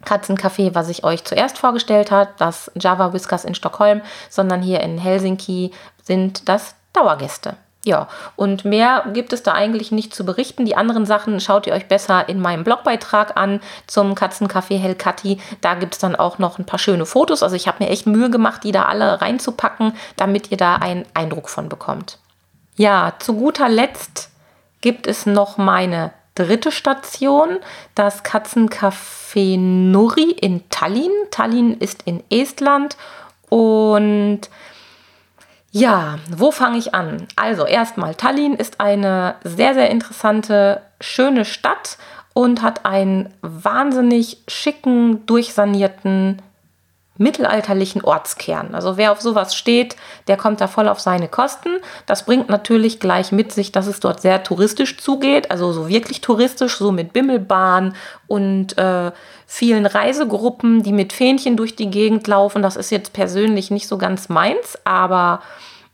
Katzencafé, 0.05 0.75
was 0.75 0.89
ich 0.89 1.05
euch 1.05 1.25
zuerst 1.25 1.59
vorgestellt 1.59 2.11
habe, 2.11 2.31
das 2.39 2.71
Java 2.75 3.13
Whiskers 3.13 3.45
in 3.45 3.55
Stockholm, 3.55 4.03
sondern 4.29 4.63
hier 4.63 4.81
in 4.81 4.99
Helsinki 4.99 5.71
sind 6.03 6.49
das 6.49 6.75
Dauergäste. 6.93 7.57
Ja, 7.85 8.07
und 8.37 8.65
mehr 8.65 9.05
gibt 9.13 9.33
es 9.33 9.43
da 9.43 9.53
eigentlich 9.55 9.91
nicht 9.91 10.15
zu 10.15 10.25
berichten. 10.25 10.65
Die 10.65 10.77
anderen 10.77 11.05
Sachen 11.05 11.41
schaut 11.41 11.67
ihr 11.67 11.73
euch 11.73 11.89
besser 11.89 12.29
in 12.29 12.41
meinem 12.41 12.63
Blogbeitrag 12.63 13.37
an 13.37 13.61
zum 13.89 14.15
Katzencafé 14.15 14.79
Helkati. 14.79 15.41
Da 15.61 15.75
gibt 15.75 15.95
es 15.95 15.99
dann 15.99 16.15
auch 16.15 16.39
noch 16.39 16.61
ein 16.61 16.67
paar 16.67 16.79
schöne 16.79 17.07
Fotos. 17.07 17.43
Also 17.43 17.57
ich 17.57 17.67
habe 17.67 17.83
mir 17.83 17.91
echt 17.91 18.07
Mühe 18.07 18.31
gemacht, 18.31 18.63
die 18.63 18.71
da 18.71 18.85
alle 18.85 19.21
reinzupacken, 19.21 19.95
damit 20.17 20.53
ihr 20.53 20.59
da 20.59 20.77
einen 20.77 21.07
Eindruck 21.15 21.49
von 21.49 21.69
bekommt. 21.69 22.19
Ja, 22.83 23.13
zu 23.21 23.35
guter 23.35 23.69
Letzt 23.69 24.29
gibt 24.81 25.07
es 25.07 25.25
noch 25.25 25.57
meine 25.57 26.11
dritte 26.35 26.73
Station, 26.73 27.61
das 27.95 28.25
Katzencafé 28.25 29.57
Nuri 29.57 30.33
in 30.33 30.69
Tallinn. 30.69 31.13
Tallinn 31.31 31.79
ist 31.79 32.03
in 32.07 32.25
Estland 32.29 32.97
und 33.49 34.41
ja, 35.71 36.19
wo 36.29 36.51
fange 36.51 36.77
ich 36.77 36.93
an? 36.93 37.29
Also 37.37 37.67
erstmal, 37.67 38.17
Tallinn 38.17 38.55
ist 38.57 38.81
eine 38.81 39.37
sehr, 39.45 39.75
sehr 39.75 39.89
interessante, 39.89 40.83
schöne 41.01 41.45
Stadt 41.45 41.99
und 42.35 42.63
hat 42.63 42.85
einen 42.85 43.33
wahnsinnig 43.43 44.39
schicken, 44.49 45.25
durchsanierten 45.27 46.43
mittelalterlichen 47.19 48.03
Ortskern. 48.03 48.75
Also 48.75 48.97
wer 48.97 49.13
auf 49.13 49.21
sowas 49.21 49.55
steht, 49.55 49.97
der 50.29 50.37
kommt 50.37 50.61
da 50.61 50.67
voll 50.67 50.89
auf 50.89 50.99
seine 50.99 51.29
Kosten. 51.29 51.69
Das 52.07 52.25
bringt 52.25 52.49
natürlich 52.49 53.01
gleich 53.01 53.33
mit 53.33 53.53
sich, 53.53 53.71
dass 53.71 53.87
es 53.87 54.01
dort 54.01 54.23
sehr 54.23 54.43
touristisch 54.43 54.97
zugeht, 54.97 55.51
also 55.51 55.73
so 55.73 55.89
wirklich 55.89 56.23
touristisch, 56.23 56.79
so 56.79 56.91
mit 56.91 57.13
Bimmelbahn 57.13 57.95
und 58.27 58.79
äh, 58.79 59.13
vielen 59.47 59.85
Reisegruppen, 59.85 60.83
die 60.83 60.93
mit 60.93 61.13
Fähnchen 61.13 61.57
durch 61.57 61.77
die 61.77 61.91
Gegend 61.91 62.27
laufen. 62.27 62.63
Das 62.63 62.77
ist 62.77 62.91
jetzt 62.91 63.13
persönlich 63.13 63.71
nicht 63.71 63.89
so 63.89 63.99
ganz 63.99 64.31
meins, 64.31 64.79
aber 64.85 65.43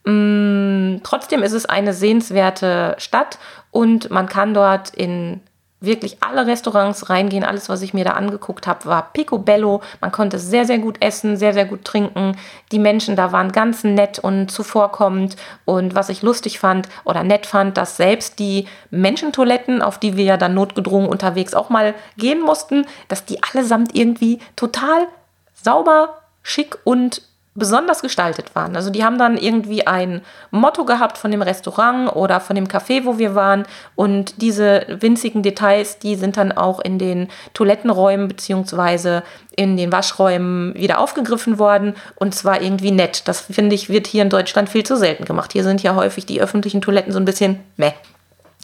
mh, 0.04 0.12
mm, 0.12 1.00
trotzdem 1.02 1.42
ist 1.42 1.52
es 1.52 1.66
eine 1.66 1.94
sehenswerte 1.94 2.94
Stadt 2.98 3.38
und 3.72 4.10
man 4.10 4.28
kann 4.28 4.54
dort 4.54 4.90
in 4.90 5.40
wirklich 5.80 6.22
alle 6.22 6.46
Restaurants 6.46 7.08
reingehen. 7.08 7.44
Alles, 7.44 7.68
was 7.68 7.82
ich 7.82 7.94
mir 7.94 8.04
da 8.04 8.12
angeguckt 8.12 8.66
habe, 8.66 8.86
war 8.86 9.12
picobello. 9.12 9.82
Man 10.00 10.12
konnte 10.12 10.38
sehr, 10.38 10.64
sehr 10.64 10.78
gut 10.78 10.96
essen, 11.00 11.36
sehr, 11.36 11.52
sehr 11.52 11.64
gut 11.64 11.84
trinken. 11.84 12.36
Die 12.72 12.78
Menschen 12.78 13.16
da 13.16 13.32
waren 13.32 13.52
ganz 13.52 13.84
nett 13.84 14.18
und 14.18 14.50
zuvorkommend. 14.50 15.36
Und 15.64 15.94
was 15.94 16.08
ich 16.08 16.22
lustig 16.22 16.58
fand 16.58 16.88
oder 17.04 17.22
nett 17.22 17.46
fand, 17.46 17.76
dass 17.76 17.96
selbst 17.96 18.38
die 18.38 18.66
Menschentoiletten, 18.90 19.82
auf 19.82 19.98
die 19.98 20.16
wir 20.16 20.24
ja 20.24 20.36
dann 20.36 20.54
notgedrungen 20.54 21.08
unterwegs 21.08 21.54
auch 21.54 21.70
mal 21.70 21.94
gehen 22.16 22.40
mussten, 22.40 22.86
dass 23.06 23.24
die 23.24 23.42
allesamt 23.42 23.94
irgendwie 23.94 24.40
total 24.56 25.06
sauber, 25.54 26.18
schick 26.42 26.78
und 26.84 27.22
besonders 27.58 28.02
gestaltet 28.02 28.54
waren. 28.54 28.76
Also 28.76 28.90
die 28.90 29.04
haben 29.04 29.18
dann 29.18 29.36
irgendwie 29.36 29.86
ein 29.86 30.22
Motto 30.50 30.84
gehabt 30.84 31.18
von 31.18 31.30
dem 31.30 31.42
Restaurant 31.42 32.14
oder 32.14 32.40
von 32.40 32.56
dem 32.56 32.66
Café, 32.66 33.04
wo 33.04 33.18
wir 33.18 33.34
waren. 33.34 33.66
Und 33.96 34.40
diese 34.40 34.86
winzigen 35.00 35.42
Details, 35.42 35.98
die 35.98 36.14
sind 36.14 36.36
dann 36.36 36.52
auch 36.52 36.80
in 36.80 36.98
den 36.98 37.28
Toilettenräumen 37.54 38.28
beziehungsweise 38.28 39.22
in 39.56 39.76
den 39.76 39.92
Waschräumen 39.92 40.74
wieder 40.74 40.98
aufgegriffen 40.98 41.58
worden. 41.58 41.94
Und 42.16 42.34
zwar 42.34 42.62
irgendwie 42.62 42.92
nett. 42.92 43.26
Das 43.26 43.40
finde 43.40 43.74
ich, 43.74 43.88
wird 43.88 44.06
hier 44.06 44.22
in 44.22 44.30
Deutschland 44.30 44.68
viel 44.68 44.84
zu 44.84 44.96
selten 44.96 45.24
gemacht. 45.24 45.52
Hier 45.52 45.64
sind 45.64 45.82
ja 45.82 45.94
häufig 45.94 46.26
die 46.26 46.40
öffentlichen 46.40 46.80
Toiletten 46.80 47.12
so 47.12 47.18
ein 47.18 47.24
bisschen 47.24 47.60
meh. 47.76 47.92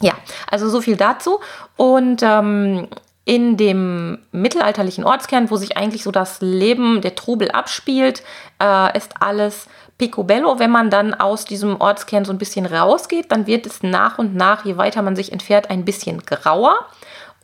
Ja, 0.00 0.12
also 0.50 0.68
so 0.68 0.80
viel 0.80 0.96
dazu. 0.96 1.40
Und 1.76 2.22
ähm, 2.22 2.88
in 3.24 3.56
dem 3.56 4.18
mittelalterlichen 4.32 5.04
Ortskern, 5.04 5.50
wo 5.50 5.56
sich 5.56 5.76
eigentlich 5.76 6.02
so 6.02 6.10
das 6.10 6.40
Leben 6.40 7.00
der 7.00 7.14
Trubel 7.14 7.50
abspielt, 7.50 8.22
äh, 8.62 8.96
ist 8.96 9.12
alles 9.20 9.66
picobello. 9.96 10.58
Wenn 10.58 10.70
man 10.70 10.90
dann 10.90 11.14
aus 11.14 11.44
diesem 11.44 11.80
Ortskern 11.80 12.24
so 12.24 12.32
ein 12.32 12.38
bisschen 12.38 12.66
rausgeht, 12.66 13.32
dann 13.32 13.46
wird 13.46 13.66
es 13.66 13.82
nach 13.82 14.18
und 14.18 14.34
nach, 14.34 14.64
je 14.64 14.76
weiter 14.76 15.02
man 15.02 15.16
sich 15.16 15.32
entfernt, 15.32 15.70
ein 15.70 15.84
bisschen 15.84 16.20
grauer. 16.26 16.74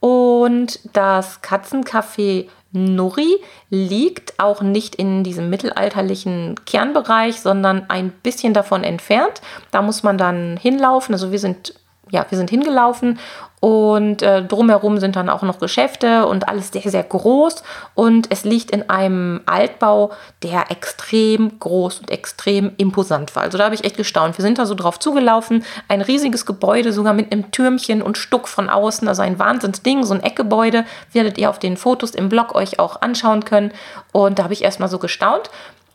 Und 0.00 0.80
das 0.92 1.42
Katzencafé 1.42 2.48
Nuri 2.72 3.36
liegt 3.68 4.38
auch 4.38 4.62
nicht 4.62 4.94
in 4.94 5.24
diesem 5.24 5.50
mittelalterlichen 5.50 6.54
Kernbereich, 6.66 7.40
sondern 7.40 7.86
ein 7.88 8.10
bisschen 8.10 8.54
davon 8.54 8.84
entfernt. 8.84 9.40
Da 9.72 9.82
muss 9.82 10.02
man 10.02 10.18
dann 10.18 10.56
hinlaufen. 10.56 11.14
Also 11.14 11.32
wir 11.32 11.38
sind 11.38 11.74
ja, 12.10 12.26
wir 12.28 12.38
sind 12.38 12.50
hingelaufen 12.50 13.18
und 13.60 14.22
äh, 14.22 14.42
drumherum 14.42 14.98
sind 14.98 15.16
dann 15.16 15.28
auch 15.28 15.42
noch 15.42 15.58
Geschäfte 15.58 16.26
und 16.26 16.48
alles 16.48 16.72
sehr, 16.72 16.90
sehr 16.90 17.02
groß. 17.02 17.62
Und 17.94 18.30
es 18.30 18.44
liegt 18.44 18.70
in 18.70 18.88
einem 18.88 19.42
Altbau, 19.44 20.12
der 20.42 20.70
extrem 20.70 21.58
groß 21.60 22.00
und 22.00 22.10
extrem 22.10 22.72
imposant 22.78 23.36
war. 23.36 23.42
Also 23.42 23.58
da 23.58 23.64
habe 23.64 23.74
ich 23.74 23.84
echt 23.84 23.98
gestaunt. 23.98 24.38
Wir 24.38 24.42
sind 24.42 24.58
da 24.58 24.64
so 24.64 24.74
drauf 24.74 24.98
zugelaufen. 24.98 25.62
Ein 25.88 26.00
riesiges 26.00 26.46
Gebäude, 26.46 26.92
sogar 26.94 27.12
mit 27.12 27.30
einem 27.30 27.50
Türmchen 27.50 28.00
und 28.00 28.16
Stuck 28.16 28.48
von 28.48 28.70
außen. 28.70 29.06
Also 29.06 29.20
ein 29.20 29.38
Wahnsinnsding, 29.38 30.04
so 30.04 30.14
ein 30.14 30.22
Eckgebäude. 30.22 30.86
Werdet 31.12 31.36
ihr 31.36 31.50
auf 31.50 31.58
den 31.58 31.76
Fotos 31.76 32.12
im 32.12 32.30
Blog 32.30 32.54
euch 32.54 32.78
auch 32.78 33.02
anschauen 33.02 33.44
können. 33.44 33.72
Und 34.12 34.38
da 34.38 34.44
habe 34.44 34.54
ich 34.54 34.64
erstmal 34.64 34.88
so 34.88 34.98
gestaunt. 34.98 35.50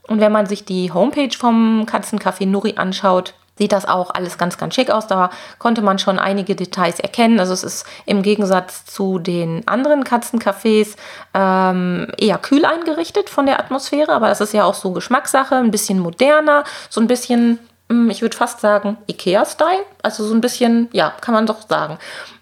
Und 0.07 0.19
wenn 0.21 0.31
man 0.31 0.45
sich 0.45 0.65
die 0.65 0.91
Homepage 0.91 1.35
vom 1.35 1.87
Katzencafé 1.87 2.45
Nuri 2.45 2.75
anschaut, 2.77 3.33
sieht 3.57 3.71
das 3.71 3.85
auch 3.87 4.13
alles 4.13 4.37
ganz, 4.37 4.57
ganz 4.57 4.75
schick 4.75 4.91
aus. 4.91 5.07
Da 5.07 5.29
konnte 5.59 5.81
man 5.81 5.99
schon 5.99 6.19
einige 6.19 6.55
Details 6.55 6.99
erkennen. 6.99 7.39
Also 7.39 7.53
es 7.53 7.63
ist 7.63 7.85
im 8.05 8.21
Gegensatz 8.21 8.85
zu 8.85 9.19
den 9.19 9.67
anderen 9.67 10.03
Katzencafés 10.03 10.95
ähm, 11.33 12.07
eher 12.17 12.37
kühl 12.37 12.65
eingerichtet 12.65 13.29
von 13.29 13.45
der 13.45 13.59
Atmosphäre, 13.59 14.11
aber 14.11 14.27
das 14.27 14.41
ist 14.41 14.53
ja 14.53 14.65
auch 14.65 14.73
so 14.73 14.91
Geschmackssache, 14.91 15.55
ein 15.55 15.71
bisschen 15.71 15.99
moderner, 15.99 16.63
so 16.89 17.01
ein 17.01 17.07
bisschen, 17.07 17.59
hm, 17.89 18.09
ich 18.09 18.21
würde 18.21 18.35
fast 18.35 18.59
sagen, 18.59 18.97
IKEA-Style. 19.09 19.83
Also 20.01 20.25
so 20.25 20.33
ein 20.33 20.41
bisschen, 20.41 20.89
ja, 20.91 21.13
kann 21.21 21.33
man 21.33 21.45
doch 21.45 21.67
sagen. 21.67 21.97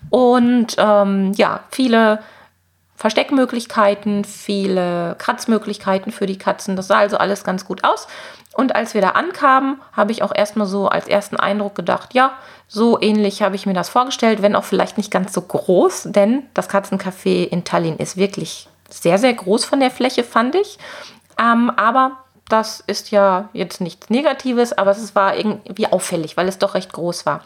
Und 0.09 0.75
ähm, 0.77 1.33
ja, 1.33 1.61
viele 1.71 2.19
Versteckmöglichkeiten, 2.95 4.23
viele 4.23 5.15
Kratzmöglichkeiten 5.17 6.11
für 6.11 6.25
die 6.25 6.37
Katzen. 6.37 6.75
Das 6.75 6.87
sah 6.87 6.99
also 6.99 7.17
alles 7.17 7.43
ganz 7.43 7.65
gut 7.65 7.83
aus. 7.83 8.07
Und 8.53 8.75
als 8.75 8.93
wir 8.93 9.01
da 9.01 9.09
ankamen, 9.09 9.81
habe 9.93 10.11
ich 10.11 10.21
auch 10.21 10.33
erstmal 10.33 10.67
so 10.67 10.87
als 10.87 11.07
ersten 11.07 11.37
Eindruck 11.37 11.75
gedacht, 11.75 12.13
ja, 12.13 12.33
so 12.67 13.01
ähnlich 13.01 13.41
habe 13.41 13.55
ich 13.55 13.65
mir 13.65 13.73
das 13.73 13.89
vorgestellt, 13.89 14.41
wenn 14.41 14.55
auch 14.55 14.63
vielleicht 14.63 14.97
nicht 14.97 15.11
ganz 15.11 15.33
so 15.33 15.41
groß, 15.41 16.09
denn 16.11 16.43
das 16.53 16.69
Katzencafé 16.69 17.47
in 17.47 17.63
Tallinn 17.63 17.97
ist 17.97 18.15
wirklich 18.15 18.69
sehr, 18.89 19.17
sehr 19.17 19.33
groß 19.33 19.65
von 19.65 19.79
der 19.79 19.91
Fläche, 19.91 20.23
fand 20.23 20.55
ich. 20.55 20.77
Ähm, 21.39 21.71
aber 21.75 22.23
das 22.47 22.79
ist 22.81 23.09
ja 23.09 23.49
jetzt 23.53 23.81
nichts 23.81 24.09
Negatives, 24.09 24.73
aber 24.73 24.91
es 24.91 25.15
war 25.15 25.35
irgendwie 25.35 25.87
auffällig, 25.87 26.37
weil 26.37 26.47
es 26.47 26.59
doch 26.59 26.75
recht 26.75 26.93
groß 26.93 27.25
war. 27.25 27.41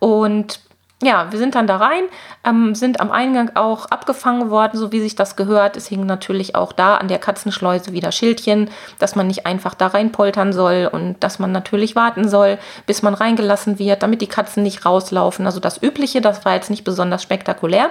Und 0.00 0.60
ja, 1.00 1.30
wir 1.30 1.38
sind 1.38 1.54
dann 1.54 1.68
da 1.68 1.76
rein, 1.76 2.04
ähm, 2.44 2.74
sind 2.74 3.00
am 3.00 3.12
Eingang 3.12 3.52
auch 3.54 3.86
abgefangen 3.86 4.50
worden, 4.50 4.76
so 4.76 4.90
wie 4.90 5.00
sich 5.00 5.14
das 5.14 5.36
gehört. 5.36 5.76
Es 5.76 5.86
hing 5.86 6.04
natürlich 6.06 6.56
auch 6.56 6.72
da 6.72 6.96
an 6.96 7.06
der 7.06 7.20
Katzenschleuse 7.20 7.92
wieder 7.92 8.10
Schildchen, 8.10 8.68
dass 8.98 9.14
man 9.14 9.28
nicht 9.28 9.46
einfach 9.46 9.74
da 9.74 9.88
reinpoltern 9.88 10.52
soll 10.52 10.88
und 10.90 11.16
dass 11.20 11.38
man 11.38 11.52
natürlich 11.52 11.94
warten 11.94 12.28
soll, 12.28 12.58
bis 12.86 13.02
man 13.02 13.14
reingelassen 13.14 13.78
wird, 13.78 14.02
damit 14.02 14.20
die 14.22 14.26
Katzen 14.26 14.64
nicht 14.64 14.84
rauslaufen. 14.84 15.46
Also 15.46 15.60
das 15.60 15.80
Übliche, 15.80 16.20
das 16.20 16.44
war 16.44 16.54
jetzt 16.54 16.70
nicht 16.70 16.82
besonders 16.82 17.22
spektakulär. 17.22 17.90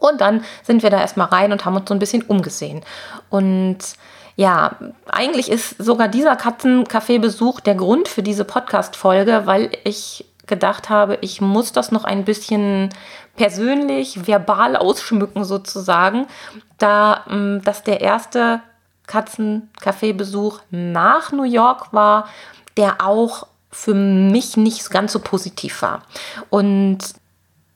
Und 0.00 0.22
dann 0.22 0.42
sind 0.62 0.82
wir 0.82 0.90
da 0.90 1.00
erstmal 1.00 1.28
rein 1.28 1.52
und 1.52 1.64
haben 1.64 1.76
uns 1.76 1.88
so 1.88 1.94
ein 1.94 1.98
bisschen 1.98 2.22
umgesehen. 2.22 2.82
Und 3.28 3.78
ja, 4.36 4.76
eigentlich 5.10 5.50
ist 5.50 5.82
sogar 5.82 6.08
dieser 6.08 6.36
Katzencafé-Besuch 6.36 7.60
der 7.60 7.74
Grund 7.74 8.08
für 8.08 8.22
diese 8.22 8.44
Podcast-Folge, 8.44 9.42
weil 9.44 9.70
ich 9.84 10.26
gedacht 10.46 10.88
habe, 10.90 11.18
ich 11.20 11.40
muss 11.40 11.72
das 11.72 11.92
noch 11.92 12.04
ein 12.04 12.24
bisschen 12.24 12.90
persönlich, 13.36 14.26
verbal 14.26 14.76
ausschmücken 14.76 15.44
sozusagen, 15.44 16.26
da 16.78 17.24
ähm, 17.28 17.60
das 17.64 17.82
der 17.82 18.00
erste 18.00 18.60
Katzencafé-Besuch 19.06 20.60
nach 20.70 21.32
New 21.32 21.44
York 21.44 21.92
war, 21.92 22.28
der 22.76 23.00
auch 23.00 23.46
für 23.70 23.94
mich 23.94 24.56
nicht 24.56 24.90
ganz 24.90 25.12
so 25.12 25.20
positiv 25.20 25.82
war. 25.82 26.02
Und 26.50 26.98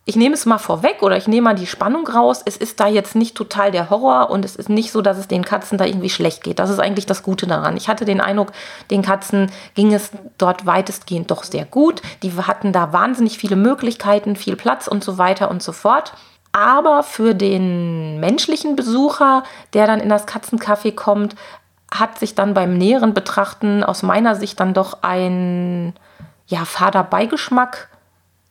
ich 0.06 0.16
nehme 0.16 0.34
es 0.34 0.46
mal 0.46 0.58
vorweg 0.58 1.02
oder 1.02 1.16
ich 1.16 1.28
nehme 1.28 1.44
mal 1.44 1.54
die 1.54 1.66
Spannung 1.66 2.08
raus. 2.08 2.42
Es 2.44 2.56
ist 2.56 2.80
da 2.80 2.88
jetzt 2.88 3.14
nicht 3.14 3.36
total 3.36 3.70
der 3.70 3.90
Horror 3.90 4.30
und 4.30 4.44
es 4.44 4.56
ist 4.56 4.68
nicht 4.68 4.92
so, 4.92 5.02
dass 5.02 5.18
es 5.18 5.28
den 5.28 5.44
Katzen 5.44 5.78
da 5.78 5.84
irgendwie 5.84 6.10
schlecht 6.10 6.42
geht. 6.42 6.58
Das 6.58 6.70
ist 6.70 6.80
eigentlich 6.80 7.06
das 7.06 7.22
Gute 7.22 7.46
daran. 7.46 7.76
Ich 7.76 7.88
hatte 7.88 8.04
den 8.04 8.20
Eindruck, 8.20 8.52
den 8.90 9.02
Katzen 9.02 9.52
ging 9.74 9.92
es 9.92 10.10
dort 10.38 10.64
weitestgehend 10.66 11.30
doch 11.30 11.44
sehr 11.44 11.66
gut. 11.66 12.00
Die 12.22 12.32
hatten 12.32 12.72
da 12.72 12.92
wahnsinnig 12.92 13.38
viele 13.38 13.56
Möglichkeiten, 13.56 14.36
viel 14.36 14.56
Platz 14.56 14.88
und 14.88 15.04
so 15.04 15.18
weiter 15.18 15.50
und 15.50 15.62
so 15.62 15.72
fort. 15.72 16.14
Aber 16.52 17.02
für 17.02 17.34
den 17.34 18.18
menschlichen 18.18 18.74
Besucher, 18.74 19.44
der 19.74 19.86
dann 19.86 20.00
in 20.00 20.08
das 20.08 20.26
Katzencafé 20.26 20.92
kommt, 20.92 21.36
hat 21.92 22.18
sich 22.18 22.34
dann 22.34 22.54
beim 22.54 22.76
näheren 22.76 23.14
Betrachten 23.14 23.84
aus 23.84 24.02
meiner 24.02 24.34
Sicht 24.34 24.58
dann 24.58 24.74
doch 24.74 25.02
ein 25.02 25.92
ja, 26.46 26.64
fader 26.64 27.04
Beigeschmack 27.04 27.89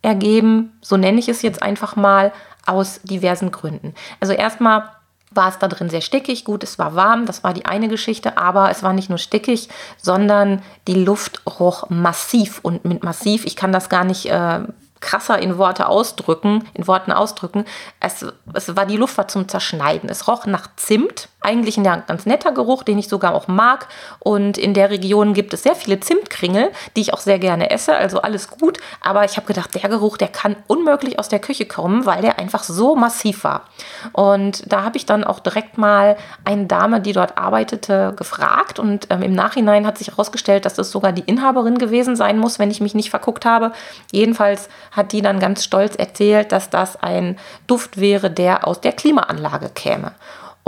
ergeben, 0.02 0.78
so 0.82 0.98
nenne 0.98 1.20
ich 1.20 1.30
es 1.30 1.42
jetzt 1.42 1.62
einfach 1.62 1.96
mal, 1.96 2.32
aus 2.66 3.02
diversen 3.04 3.52
Gründen. 3.52 3.96
Also 4.20 4.34
erstmal 4.34 4.92
war 5.32 5.50
es 5.50 5.60
da 5.60 5.68
drin 5.68 5.90
sehr 5.90 6.02
stickig. 6.02 6.46
Gut, 6.46 6.64
es 6.64 6.80
war 6.80 6.96
warm, 6.96 7.26
das 7.26 7.44
war 7.44 7.54
die 7.54 7.66
eine 7.66 7.88
Geschichte, 7.88 8.38
aber 8.38 8.70
es 8.72 8.84
war 8.84 8.94
nicht 8.94 9.10
nur 9.10 9.18
stickig, 9.18 9.70
sondern 9.98 10.62
die 10.88 11.04
Luft 11.04 11.42
roch 11.60 11.90
massiv. 11.90 12.60
Und 12.62 12.86
mit 12.86 13.04
massiv, 13.04 13.46
ich 13.46 13.56
kann 13.56 13.72
das 13.72 13.90
gar 13.90 14.04
nicht 14.04 14.28
äh, 14.28 14.62
krasser 15.02 15.40
in 15.40 15.58
Worte 15.58 15.88
ausdrücken, 15.88 16.66
in 16.74 16.88
Worten 16.88 17.12
ausdrücken. 17.12 17.66
Es, 18.00 18.26
es 18.54 18.76
war 18.76 18.86
die 18.86 18.98
Luft 18.98 19.18
war 19.18 19.28
zum 19.28 19.48
Zerschneiden. 19.48 20.10
Es 20.10 20.28
roch 20.28 20.46
nach 20.46 20.68
Zimt 20.76 21.30
eigentlich 21.42 21.78
ein 21.78 21.84
ganz 21.84 22.26
netter 22.26 22.52
Geruch, 22.52 22.84
den 22.84 22.98
ich 22.98 23.08
sogar 23.08 23.34
auch 23.34 23.48
mag. 23.48 23.88
Und 24.20 24.58
in 24.58 24.74
der 24.74 24.90
Region 24.90 25.34
gibt 25.34 25.54
es 25.54 25.64
sehr 25.64 25.76
viele 25.76 26.00
Zimtkringel, 26.00 26.72
die 26.96 27.02
ich 27.02 27.14
auch 27.14 27.20
sehr 27.20 27.40
gerne 27.40 27.72
esse. 27.72 27.96
Also 27.96 28.22
alles 28.22 28.50
gut. 28.50 28.78
Aber 29.02 29.24
ich 29.24 29.38
habe 29.38 29.48
gedacht, 29.48 29.74
der 29.74 29.90
Geruch, 29.90 30.18
der 30.18 30.28
kann 30.28 30.58
unmöglich 30.68 31.18
aus 31.18 31.30
der 31.30 31.40
Küche 31.40 31.66
kommen, 31.66 32.06
weil 32.06 32.22
der 32.22 32.40
einfach 32.40 32.64
so 32.64 32.96
massiv 32.96 33.44
war. 33.44 33.64
Und 34.12 34.72
da 34.72 34.84
habe 34.84 34.98
ich 34.98 35.06
dann 35.06 35.24
auch 35.24 35.40
direkt 35.40 35.78
mal 35.78 36.18
eine 36.44 36.66
Dame, 36.66 37.00
die 37.00 37.14
dort 37.14 37.38
arbeitete, 37.38 38.14
gefragt. 38.18 38.80
Und 38.80 39.08
ähm, 39.10 39.22
im 39.22 39.34
Nachhinein 39.34 39.88
hat 39.88 39.98
sich 39.98 40.10
herausgestellt, 40.10 40.66
dass 40.66 40.74
das 40.74 40.92
sogar 40.92 41.14
die 41.14 41.22
Inhaberin 41.22 41.78
gewesen 41.78 42.18
sein 42.18 42.38
muss, 42.38 42.60
wenn 42.60 42.72
ich 42.72 42.82
mich 42.82 42.96
nicht 42.96 43.10
verguckt 43.10 43.46
habe. 43.46 43.72
Jedenfalls 44.12 44.68
hat 44.92 45.14
die 45.14 45.22
dann 45.22 45.40
ganz 45.40 45.64
stolz 45.64 45.96
erzählt, 45.96 46.52
dass 46.52 46.70
das 46.70 46.98
ein 46.98 47.38
Duft 47.68 48.00
wäre, 48.00 48.30
der 48.30 48.68
aus 48.68 48.82
der 48.82 48.92
Klimaanlage 48.92 49.70
käme. 49.70 50.12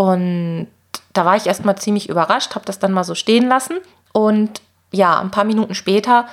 Und 0.02 0.66
da 1.14 1.26
war 1.26 1.36
ich 1.36 1.46
erstmal 1.46 1.78
ziemlich 1.78 2.10
überrascht, 2.10 2.56
habe 2.56 2.66
das 2.66 2.80
dann 2.80 2.92
mal 2.92 3.04
so 3.04 3.14
stehen 3.14 3.48
lassen. 3.48 3.78
Und 4.14 4.60
ja, 4.92 5.20
ein 5.20 5.30
paar 5.30 5.44
Minuten 5.44 5.76
später 5.76 6.26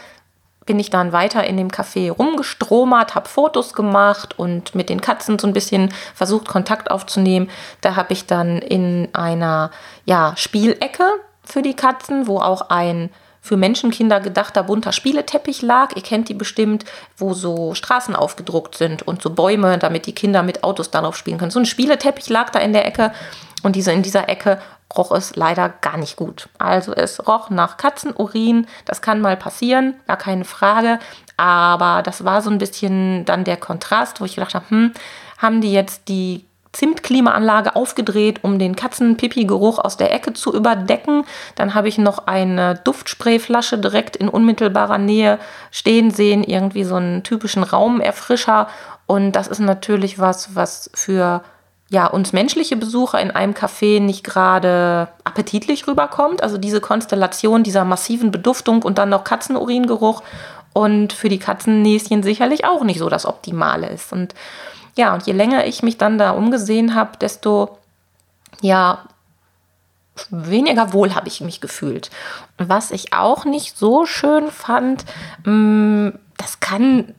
bin 0.64 0.80
ich 0.80 0.88
dann 0.88 1.12
weiter 1.12 1.44
in 1.44 1.58
dem 1.58 1.68
Café 1.68 2.10
rumgestromert, 2.10 3.14
habe 3.14 3.28
Fotos 3.28 3.74
gemacht 3.74 4.38
und 4.38 4.74
mit 4.74 4.88
den 4.88 5.02
Katzen 5.02 5.38
so 5.38 5.46
ein 5.46 5.52
bisschen 5.52 5.92
versucht, 6.14 6.48
Kontakt 6.48 6.90
aufzunehmen. 6.90 7.50
Da 7.82 7.94
habe 7.94 8.14
ich 8.14 8.24
dann 8.24 8.56
in 8.56 9.08
einer 9.12 9.70
ja, 10.06 10.32
Spielecke 10.36 11.04
für 11.44 11.60
die 11.60 11.76
Katzen, 11.76 12.26
wo 12.26 12.38
auch 12.38 12.70
ein 12.70 13.10
für 13.42 13.56
Menschenkinder 13.56 14.20
gedachter 14.20 14.62
bunter 14.62 14.92
Spieleteppich 14.92 15.62
lag. 15.62 15.94
Ihr 15.94 16.02
kennt 16.02 16.28
die 16.28 16.34
bestimmt, 16.34 16.84
wo 17.16 17.34
so 17.34 17.74
Straßen 17.74 18.16
aufgedruckt 18.16 18.76
sind 18.76 19.06
und 19.06 19.22
so 19.22 19.30
Bäume, 19.30 19.78
damit 19.78 20.06
die 20.06 20.14
Kinder 20.14 20.42
mit 20.42 20.64
Autos 20.64 20.90
darauf 20.90 21.16
spielen 21.16 21.38
können. 21.38 21.50
So 21.50 21.60
ein 21.60 21.66
Spieleteppich 21.66 22.28
lag 22.28 22.50
da 22.50 22.58
in 22.58 22.72
der 22.72 22.86
Ecke 22.86 23.12
und 23.62 23.76
diese, 23.76 23.92
in 23.92 24.02
dieser 24.02 24.28
Ecke 24.28 24.58
roch 24.96 25.12
es 25.12 25.36
leider 25.36 25.68
gar 25.68 25.96
nicht 25.96 26.16
gut. 26.16 26.48
Also 26.58 26.92
es 26.92 27.26
roch 27.26 27.50
nach 27.50 27.76
Katzenurin. 27.76 28.66
Das 28.84 29.02
kann 29.02 29.20
mal 29.20 29.36
passieren, 29.36 29.94
gar 30.06 30.16
keine 30.16 30.44
Frage. 30.44 30.98
Aber 31.36 32.02
das 32.02 32.24
war 32.24 32.42
so 32.42 32.50
ein 32.50 32.58
bisschen 32.58 33.24
dann 33.24 33.44
der 33.44 33.56
Kontrast, 33.56 34.20
wo 34.20 34.24
ich 34.24 34.34
gedacht 34.36 34.54
habe, 34.54 34.68
hm, 34.68 34.92
haben 35.38 35.60
die 35.60 35.72
jetzt 35.72 36.08
die 36.08 36.44
Zimtklimaanlage 36.72 37.76
aufgedreht, 37.76 38.44
um 38.44 38.58
den 38.58 38.76
Katzenpipi-Geruch 38.76 39.78
aus 39.78 39.96
der 39.96 40.12
Ecke 40.12 40.32
zu 40.34 40.54
überdecken. 40.54 41.24
Dann 41.54 41.74
habe 41.74 41.88
ich 41.88 41.98
noch 41.98 42.26
eine 42.26 42.74
Duftsprayflasche 42.76 43.78
direkt 43.78 44.16
in 44.16 44.28
unmittelbarer 44.28 44.98
Nähe 44.98 45.38
stehen 45.70 46.10
sehen, 46.10 46.44
irgendwie 46.44 46.84
so 46.84 46.96
einen 46.96 47.22
typischen 47.22 47.62
Raumerfrischer. 47.62 48.68
Und 49.06 49.32
das 49.32 49.48
ist 49.48 49.60
natürlich 49.60 50.18
was, 50.18 50.54
was 50.54 50.90
für 50.94 51.42
ja, 51.90 52.06
uns 52.06 52.32
menschliche 52.32 52.76
Besucher 52.76 53.20
in 53.20 53.30
einem 53.30 53.54
Café 53.54 54.00
nicht 54.00 54.22
gerade 54.22 55.08
appetitlich 55.24 55.86
rüberkommt. 55.86 56.42
Also 56.42 56.58
diese 56.58 56.80
Konstellation 56.80 57.62
dieser 57.62 57.84
massiven 57.84 58.30
Beduftung 58.30 58.82
und 58.82 58.98
dann 58.98 59.08
noch 59.08 59.24
Katzenuringeruch 59.24 60.22
und 60.74 61.14
für 61.14 61.30
die 61.30 61.38
Katzennäschen 61.38 62.22
sicherlich 62.22 62.66
auch 62.66 62.84
nicht 62.84 62.98
so 62.98 63.08
das 63.08 63.24
Optimale 63.24 63.88
ist. 63.88 64.12
Und 64.12 64.34
ja, 64.96 65.14
und 65.14 65.26
je 65.26 65.32
länger 65.32 65.64
ich 65.66 65.82
mich 65.82 65.96
dann 65.96 66.18
da 66.18 66.32
umgesehen 66.32 66.94
habe, 66.94 67.16
desto 67.18 67.78
ja, 68.60 69.04
weniger 70.30 70.92
wohl 70.92 71.14
habe 71.14 71.28
ich 71.28 71.40
mich 71.40 71.60
gefühlt. 71.60 72.10
Was 72.58 72.90
ich 72.90 73.14
auch 73.14 73.46
nicht 73.46 73.78
so 73.78 74.04
schön 74.04 74.50
fand, 74.50 75.06
mm, 75.44 76.10
das 76.36 76.60
kann 76.60 77.14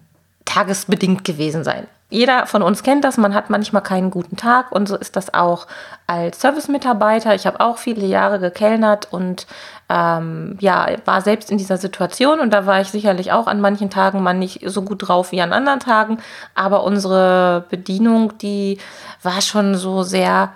tagesbedingt 0.46 1.24
gewesen 1.24 1.64
sein 1.64 1.88
jeder 2.10 2.48
von 2.48 2.64
uns 2.64 2.82
kennt 2.82 3.04
das, 3.04 3.18
man 3.18 3.36
hat 3.36 3.52
manchmal 3.52 3.84
keinen 3.84 4.10
guten 4.10 4.36
Tag 4.36 4.72
und 4.72 4.88
so 4.88 4.96
ist 4.96 5.16
das 5.16 5.34
auch 5.34 5.68
als 6.08 6.40
Service-Mitarbeiter. 6.40 7.36
Ich 7.36 7.46
habe 7.46 7.60
auch 7.60 7.78
viele 7.78 8.08
Jahre 8.08 8.40
gekellnert 8.40 9.08
und 9.12 9.46
ähm, 9.90 10.58
ja, 10.60 10.88
war 11.06 11.22
selbst 11.22 11.52
in 11.52 11.60
dieser 11.60 11.78
Situation 11.78 12.40
und 12.40 12.52
da 12.52 12.66
war 12.66 12.82
ich 12.82 12.90
sicherlich 12.90 13.32
auch 13.32 13.46
an 13.46 13.62
manchen 13.62 13.92
Tagen 13.92 14.24
mal 14.24 14.34
nicht 14.34 14.62
so 14.66 14.82
gut 14.82 15.08
drauf 15.08 15.32
wie 15.32 15.42
an 15.42 15.54
anderen 15.54 15.80
Tagen, 15.80 16.18
aber 16.56 16.84
unsere 16.84 17.66
Bedienung, 17.70 18.38
die 18.40 18.80
war 19.22 19.42
schon 19.42 19.76
so 19.76 20.02
sehr 20.02 20.52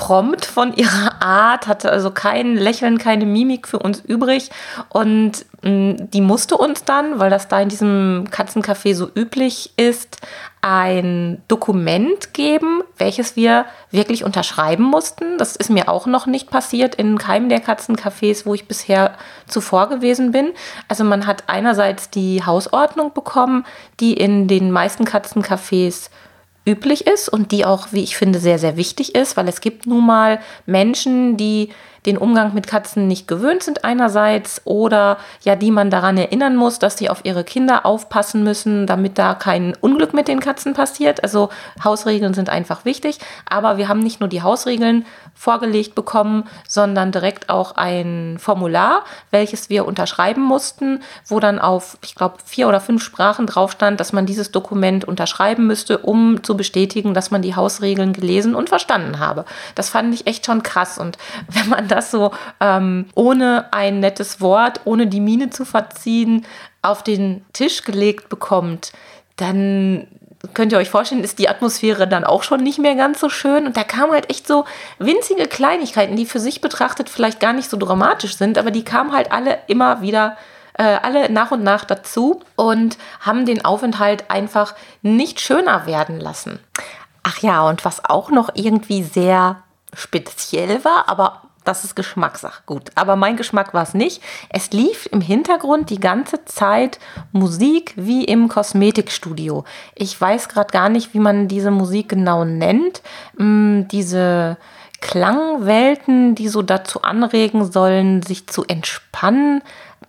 prompt 0.00 0.46
von 0.46 0.72
ihrer 0.72 1.20
Art, 1.22 1.66
hatte 1.66 1.92
also 1.92 2.10
kein 2.10 2.56
Lächeln, 2.56 2.96
keine 2.96 3.26
Mimik 3.26 3.68
für 3.68 3.78
uns 3.78 4.00
übrig. 4.00 4.50
Und 4.88 5.44
mh, 5.62 5.70
mm, 5.70 6.10
die 6.10 6.22
musste 6.22 6.56
uns 6.56 6.84
dann, 6.84 7.18
weil 7.20 7.28
das 7.28 7.48
da 7.48 7.60
in 7.60 7.68
diesem 7.68 8.24
Katzencafé 8.30 8.94
so 8.94 9.10
üblich 9.14 9.74
ist, 9.76 10.16
ein 10.62 11.42
Dokument 11.48 12.32
geben, 12.32 12.82
welches 12.96 13.36
wir 13.36 13.66
wirklich 13.90 14.24
unterschreiben 14.24 14.84
mussten. 14.84 15.36
Das 15.36 15.54
ist 15.54 15.68
mir 15.68 15.90
auch 15.90 16.06
noch 16.06 16.26
nicht 16.26 16.50
passiert 16.50 16.94
in 16.94 17.18
keinem 17.18 17.50
der 17.50 17.62
Katzencafés, 17.62 18.46
wo 18.46 18.54
ich 18.54 18.66
bisher 18.66 19.12
zuvor 19.46 19.90
gewesen 19.90 20.32
bin. 20.32 20.52
Also 20.88 21.04
man 21.04 21.26
hat 21.26 21.44
einerseits 21.46 22.08
die 22.08 22.44
Hausordnung 22.44 23.12
bekommen, 23.12 23.66
die 24.00 24.14
in 24.14 24.48
den 24.48 24.70
meisten 24.70 25.04
Katzencafés 25.04 26.08
üblich 26.66 27.06
ist 27.06 27.28
und 27.28 27.52
die 27.52 27.64
auch, 27.64 27.88
wie 27.92 28.02
ich 28.02 28.16
finde, 28.16 28.38
sehr, 28.38 28.58
sehr 28.58 28.76
wichtig 28.76 29.14
ist, 29.14 29.36
weil 29.36 29.48
es 29.48 29.60
gibt 29.60 29.86
nun 29.86 30.06
mal 30.06 30.40
Menschen, 30.66 31.36
die 31.36 31.70
den 32.06 32.16
Umgang 32.16 32.54
mit 32.54 32.66
Katzen 32.66 33.06
nicht 33.06 33.28
gewöhnt 33.28 33.62
sind 33.62 33.84
einerseits 33.84 34.62
oder 34.64 35.18
ja, 35.42 35.56
die 35.56 35.70
man 35.70 35.90
daran 35.90 36.16
erinnern 36.16 36.56
muss, 36.56 36.78
dass 36.78 36.96
sie 36.96 37.10
auf 37.10 37.24
ihre 37.24 37.44
Kinder 37.44 37.84
aufpassen 37.84 38.42
müssen, 38.42 38.86
damit 38.86 39.18
da 39.18 39.34
kein 39.34 39.74
Unglück 39.80 40.14
mit 40.14 40.28
den 40.28 40.40
Katzen 40.40 40.72
passiert. 40.72 41.22
Also 41.22 41.50
Hausregeln 41.84 42.34
sind 42.34 42.48
einfach 42.48 42.84
wichtig, 42.84 43.18
aber 43.48 43.76
wir 43.76 43.88
haben 43.88 44.00
nicht 44.00 44.20
nur 44.20 44.28
die 44.28 44.42
Hausregeln 44.42 45.04
vorgelegt 45.34 45.94
bekommen, 45.94 46.44
sondern 46.68 47.12
direkt 47.12 47.48
auch 47.48 47.76
ein 47.76 48.36
Formular, 48.38 49.04
welches 49.30 49.68
wir 49.68 49.86
unterschreiben 49.86 50.42
mussten, 50.42 51.02
wo 51.26 51.40
dann 51.40 51.58
auf, 51.58 51.98
ich 52.02 52.14
glaube, 52.14 52.36
vier 52.44 52.68
oder 52.68 52.80
fünf 52.80 53.02
Sprachen 53.02 53.46
drauf 53.46 53.72
stand, 53.72 54.00
dass 54.00 54.12
man 54.12 54.26
dieses 54.26 54.50
Dokument 54.52 55.04
unterschreiben 55.04 55.66
müsste, 55.66 55.98
um 55.98 56.42
zu 56.42 56.56
bestätigen, 56.56 57.14
dass 57.14 57.30
man 57.30 57.42
die 57.42 57.56
Hausregeln 57.56 58.12
gelesen 58.12 58.54
und 58.54 58.68
verstanden 58.68 59.18
habe. 59.18 59.44
Das 59.74 59.90
fand 59.90 60.14
ich 60.14 60.26
echt 60.26 60.46
schon 60.46 60.62
krass. 60.62 60.98
Und 60.98 61.18
wenn 61.48 61.68
man 61.68 61.89
das 61.90 62.10
so 62.10 62.32
ähm, 62.60 63.06
ohne 63.14 63.72
ein 63.72 64.00
nettes 64.00 64.40
Wort, 64.40 64.80
ohne 64.84 65.06
die 65.06 65.20
Miene 65.20 65.50
zu 65.50 65.64
verziehen, 65.64 66.46
auf 66.82 67.02
den 67.02 67.44
Tisch 67.52 67.82
gelegt 67.82 68.28
bekommt, 68.28 68.92
dann 69.36 70.06
könnt 70.54 70.72
ihr 70.72 70.78
euch 70.78 70.88
vorstellen, 70.88 71.22
ist 71.22 71.38
die 71.38 71.48
Atmosphäre 71.48 72.08
dann 72.08 72.24
auch 72.24 72.42
schon 72.42 72.62
nicht 72.62 72.78
mehr 72.78 72.94
ganz 72.94 73.20
so 73.20 73.28
schön. 73.28 73.66
Und 73.66 73.76
da 73.76 73.84
kamen 73.84 74.12
halt 74.12 74.30
echt 74.30 74.46
so 74.46 74.64
winzige 74.98 75.46
Kleinigkeiten, 75.46 76.16
die 76.16 76.26
für 76.26 76.40
sich 76.40 76.60
betrachtet 76.60 77.10
vielleicht 77.10 77.40
gar 77.40 77.52
nicht 77.52 77.68
so 77.68 77.76
dramatisch 77.76 78.36
sind, 78.36 78.56
aber 78.56 78.70
die 78.70 78.84
kamen 78.84 79.12
halt 79.12 79.32
alle 79.32 79.58
immer 79.66 80.00
wieder 80.00 80.36
äh, 80.74 80.98
alle 81.02 81.30
nach 81.30 81.50
und 81.50 81.62
nach 81.62 81.84
dazu 81.84 82.40
und 82.56 82.96
haben 83.20 83.44
den 83.44 83.64
Aufenthalt 83.64 84.30
einfach 84.30 84.74
nicht 85.02 85.40
schöner 85.40 85.84
werden 85.86 86.18
lassen. 86.18 86.58
Ach 87.22 87.38
ja, 87.40 87.68
und 87.68 87.84
was 87.84 88.04
auch 88.04 88.30
noch 88.30 88.50
irgendwie 88.54 89.02
sehr 89.02 89.62
speziell 89.92 90.82
war, 90.84 91.08
aber 91.08 91.42
das 91.64 91.84
ist 91.84 91.94
Geschmackssache. 91.94 92.62
Gut, 92.66 92.90
aber 92.94 93.16
mein 93.16 93.36
Geschmack 93.36 93.74
war 93.74 93.82
es 93.82 93.94
nicht. 93.94 94.22
Es 94.48 94.70
lief 94.72 95.08
im 95.12 95.20
Hintergrund 95.20 95.90
die 95.90 96.00
ganze 96.00 96.44
Zeit 96.44 96.98
Musik 97.32 97.92
wie 97.96 98.24
im 98.24 98.48
Kosmetikstudio. 98.48 99.64
Ich 99.94 100.18
weiß 100.18 100.48
gerade 100.48 100.72
gar 100.72 100.88
nicht, 100.88 101.14
wie 101.14 101.20
man 101.20 101.48
diese 101.48 101.70
Musik 101.70 102.08
genau 102.08 102.44
nennt. 102.44 103.02
Hm, 103.36 103.86
diese 103.90 104.56
Klangwelten, 105.00 106.34
die 106.34 106.48
so 106.48 106.62
dazu 106.62 107.02
anregen 107.02 107.70
sollen, 107.70 108.22
sich 108.22 108.46
zu 108.46 108.64
entspannen. 108.64 109.62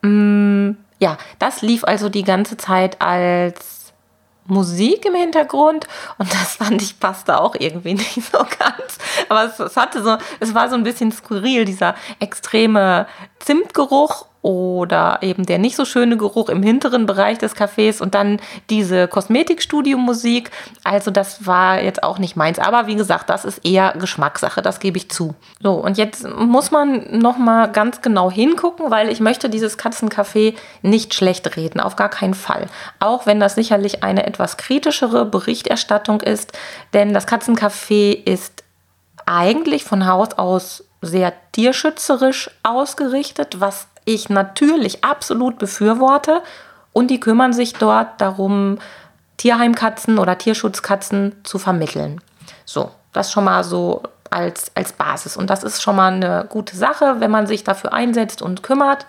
Hm, 0.04 0.78
ja, 1.00 1.18
das 1.40 1.62
lief 1.62 1.84
also 1.84 2.10
die 2.10 2.24
ganze 2.24 2.58
Zeit 2.58 3.02
als 3.02 3.81
Musik 4.46 5.06
im 5.06 5.16
Hintergrund 5.16 5.88
und 6.18 6.34
das 6.34 6.56
fand 6.56 6.82
ich 6.82 7.00
passte 7.00 7.40
auch 7.40 7.56
irgendwie 7.58 7.94
nicht 7.96 8.22
so 8.32 8.40
ganz. 8.40 8.98
Aber 9.30 9.46
es, 9.46 9.60
es 9.60 9.78
hatte 9.78 10.04
so, 10.04 10.18
es 10.40 10.54
war 10.54 10.70
so 10.70 10.76
ein 10.76 10.84
bisschen 10.84 11.12
skurril, 11.12 11.66
dieser 11.66 11.96
extreme 12.20 13.08
Zimtgeruch 13.40 14.26
oder 14.42 15.20
eben 15.22 15.46
der 15.46 15.60
nicht 15.60 15.76
so 15.76 15.86
schöne 15.86 16.18
Geruch 16.18 16.50
im 16.50 16.64
hinteren 16.64 17.06
Bereich 17.06 17.38
des 17.38 17.56
Cafés 17.56 18.02
und 18.02 18.16
dann 18.16 18.40
diese 18.70 19.08
Kosmetikstudio-Musik. 19.08 20.50
Also 20.84 21.12
das 21.12 21.46
war 21.46 21.82
jetzt 21.82 22.04
auch 22.04 22.18
nicht 22.18 22.36
meins. 22.36 22.58
Aber 22.58 22.88
wie 22.88 22.96
gesagt, 22.96 23.30
das 23.30 23.46
ist 23.46 23.66
eher 23.66 23.94
Geschmackssache, 24.00 24.62
das 24.62 24.80
gebe 24.80 24.98
ich 24.98 25.12
zu. 25.12 25.36
So, 25.62 25.74
und 25.74 25.98
jetzt 25.98 26.28
muss 26.28 26.72
man 26.72 27.20
nochmal 27.20 27.72
ganz 27.72 28.02
genau 28.02 28.32
hingucken, 28.32 28.90
weil 28.90 29.10
ich 29.10 29.20
möchte 29.20 29.50
dieses 29.50 29.78
Katzencafé 29.78 30.56
nicht 30.82 31.14
schlecht 31.14 31.56
reden, 31.56 31.80
auf 31.80 31.96
gar 31.96 32.10
keinen 32.10 32.34
Fall. 32.34 32.66
Auch 33.00 33.28
wenn 33.28 33.40
das 33.40 33.56
sicherlich 33.56 34.04
eine 34.04 34.26
etwas 34.26 34.58
kritischere 34.58 35.26
Berichterstattung 35.26 36.22
ist, 36.22 36.58
denn 36.94 37.14
das 37.14 37.28
Katzencafé 37.28 38.12
ist 38.14 38.64
eigentlich 39.28 39.84
von 39.84 40.08
Haus 40.08 40.34
aus 40.34 40.84
sehr 41.02 41.34
tierschützerisch 41.52 42.52
ausgerichtet, 42.64 43.60
was 43.60 43.88
ich 44.06 44.30
natürlich 44.30 45.04
absolut 45.04 45.58
befürworte. 45.60 46.42
Und 46.94 47.08
die 47.08 47.20
kümmern 47.20 47.54
sich 47.54 47.74
dort 47.74 48.20
darum, 48.20 48.78
Tierheimkatzen 49.38 50.20
oder 50.20 50.38
Tierschutzkatzen 50.38 51.36
zu 51.44 51.58
vermitteln. 51.58 52.22
So, 52.66 52.92
das 53.14 53.32
schon 53.32 53.46
mal 53.46 53.64
so 53.64 54.04
als, 54.30 54.72
als 54.76 54.94
Basis. 54.94 55.38
Und 55.38 55.50
das 55.50 55.64
ist 55.64 55.82
schon 55.82 55.96
mal 55.96 56.14
eine 56.14 56.46
gute 56.48 56.76
Sache, 56.76 57.16
wenn 57.20 57.32
man 57.32 57.48
sich 57.48 57.64
dafür 57.64 57.94
einsetzt 57.94 58.42
und 58.42 58.64
kümmert. 58.64 59.06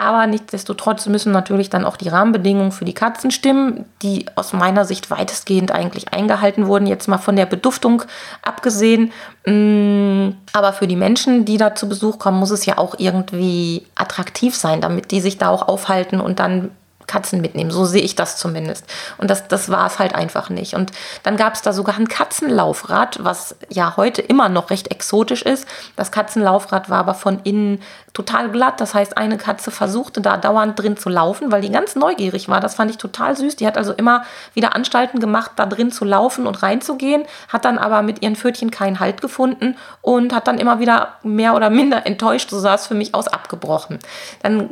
Aber 0.00 0.28
nichtsdestotrotz 0.28 1.06
müssen 1.06 1.32
natürlich 1.32 1.70
dann 1.70 1.84
auch 1.84 1.96
die 1.96 2.08
Rahmenbedingungen 2.08 2.70
für 2.70 2.84
die 2.84 2.94
Katzen 2.94 3.32
stimmen, 3.32 3.84
die 4.02 4.26
aus 4.36 4.52
meiner 4.52 4.84
Sicht 4.84 5.10
weitestgehend 5.10 5.72
eigentlich 5.72 6.12
eingehalten 6.12 6.68
wurden, 6.68 6.86
jetzt 6.86 7.08
mal 7.08 7.18
von 7.18 7.34
der 7.34 7.46
Beduftung 7.46 8.04
abgesehen. 8.42 9.10
Mm, 9.44 10.36
aber 10.52 10.72
für 10.72 10.86
die 10.86 10.94
Menschen, 10.94 11.44
die 11.44 11.56
da 11.56 11.74
zu 11.74 11.88
Besuch 11.88 12.20
kommen, 12.20 12.38
muss 12.38 12.52
es 12.52 12.64
ja 12.64 12.78
auch 12.78 12.94
irgendwie 12.96 13.86
attraktiv 13.96 14.54
sein, 14.54 14.80
damit 14.80 15.10
die 15.10 15.20
sich 15.20 15.36
da 15.36 15.48
auch 15.48 15.66
aufhalten 15.66 16.20
und 16.20 16.38
dann 16.38 16.70
Katzen 17.08 17.40
mitnehmen. 17.40 17.72
So 17.72 17.84
sehe 17.84 18.02
ich 18.02 18.14
das 18.14 18.36
zumindest. 18.36 18.84
Und 19.16 19.28
das, 19.28 19.48
das 19.48 19.68
war 19.68 19.86
es 19.86 19.98
halt 19.98 20.14
einfach 20.14 20.50
nicht. 20.50 20.74
Und 20.74 20.92
dann 21.24 21.36
gab 21.36 21.54
es 21.54 21.62
da 21.62 21.72
sogar 21.72 21.96
ein 21.96 22.08
Katzenlaufrad, 22.08 23.24
was 23.24 23.56
ja 23.68 23.96
heute 23.96 24.22
immer 24.22 24.48
noch 24.48 24.70
recht 24.70 24.92
exotisch 24.92 25.42
ist. 25.42 25.66
Das 25.96 26.12
Katzenlaufrad 26.12 26.88
war 26.88 26.98
aber 26.98 27.14
von 27.14 27.40
innen 27.42 27.82
total 28.12 28.50
glatt. 28.50 28.80
Das 28.80 28.94
heißt, 28.94 29.16
eine 29.16 29.38
Katze 29.38 29.70
versuchte 29.70 30.20
da 30.20 30.36
dauernd 30.36 30.78
drin 30.78 30.96
zu 30.96 31.08
laufen, 31.08 31.50
weil 31.50 31.62
die 31.62 31.70
ganz 31.70 31.96
neugierig 31.96 32.48
war. 32.48 32.60
Das 32.60 32.74
fand 32.74 32.90
ich 32.90 32.98
total 32.98 33.36
süß. 33.36 33.56
Die 33.56 33.66
hat 33.66 33.76
also 33.76 33.92
immer 33.92 34.24
wieder 34.54 34.74
Anstalten 34.74 35.20
gemacht, 35.20 35.52
da 35.56 35.66
drin 35.66 35.90
zu 35.90 36.04
laufen 36.04 36.46
und 36.46 36.62
reinzugehen, 36.62 37.24
hat 37.48 37.64
dann 37.64 37.78
aber 37.78 38.02
mit 38.02 38.22
ihren 38.22 38.36
Pfötchen 38.36 38.70
keinen 38.70 39.00
Halt 39.00 39.20
gefunden 39.20 39.76
und 40.02 40.34
hat 40.34 40.46
dann 40.46 40.58
immer 40.58 40.80
wieder 40.80 41.14
mehr 41.22 41.54
oder 41.54 41.70
minder 41.70 42.06
enttäuscht, 42.06 42.50
so 42.50 42.58
sah 42.58 42.74
es 42.74 42.86
für 42.86 42.94
mich 42.94 43.14
aus, 43.14 43.28
abgebrochen. 43.28 43.98
Dann 44.42 44.70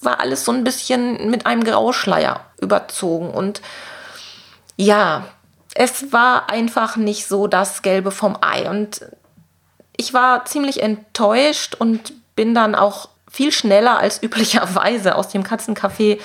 war 0.00 0.20
alles 0.20 0.44
so 0.44 0.52
ein 0.52 0.64
bisschen 0.64 1.30
mit 1.30 1.44
einem 1.44 1.64
Grauschleier 1.66 2.40
überzogen 2.60 3.30
und 3.30 3.60
ja, 4.76 5.24
es 5.74 6.12
war 6.12 6.48
einfach 6.50 6.96
nicht 6.96 7.26
so 7.26 7.46
das 7.46 7.82
Gelbe 7.82 8.10
vom 8.10 8.36
Ei 8.40 8.68
und 8.68 9.04
ich 9.96 10.14
war 10.14 10.44
ziemlich 10.44 10.82
enttäuscht 10.82 11.74
und 11.74 12.12
bin 12.34 12.54
dann 12.54 12.74
auch 12.74 13.08
viel 13.30 13.52
schneller 13.52 13.98
als 13.98 14.22
üblicherweise 14.22 15.14
aus 15.14 15.28
dem 15.28 15.42
Katzencafé 15.42 16.18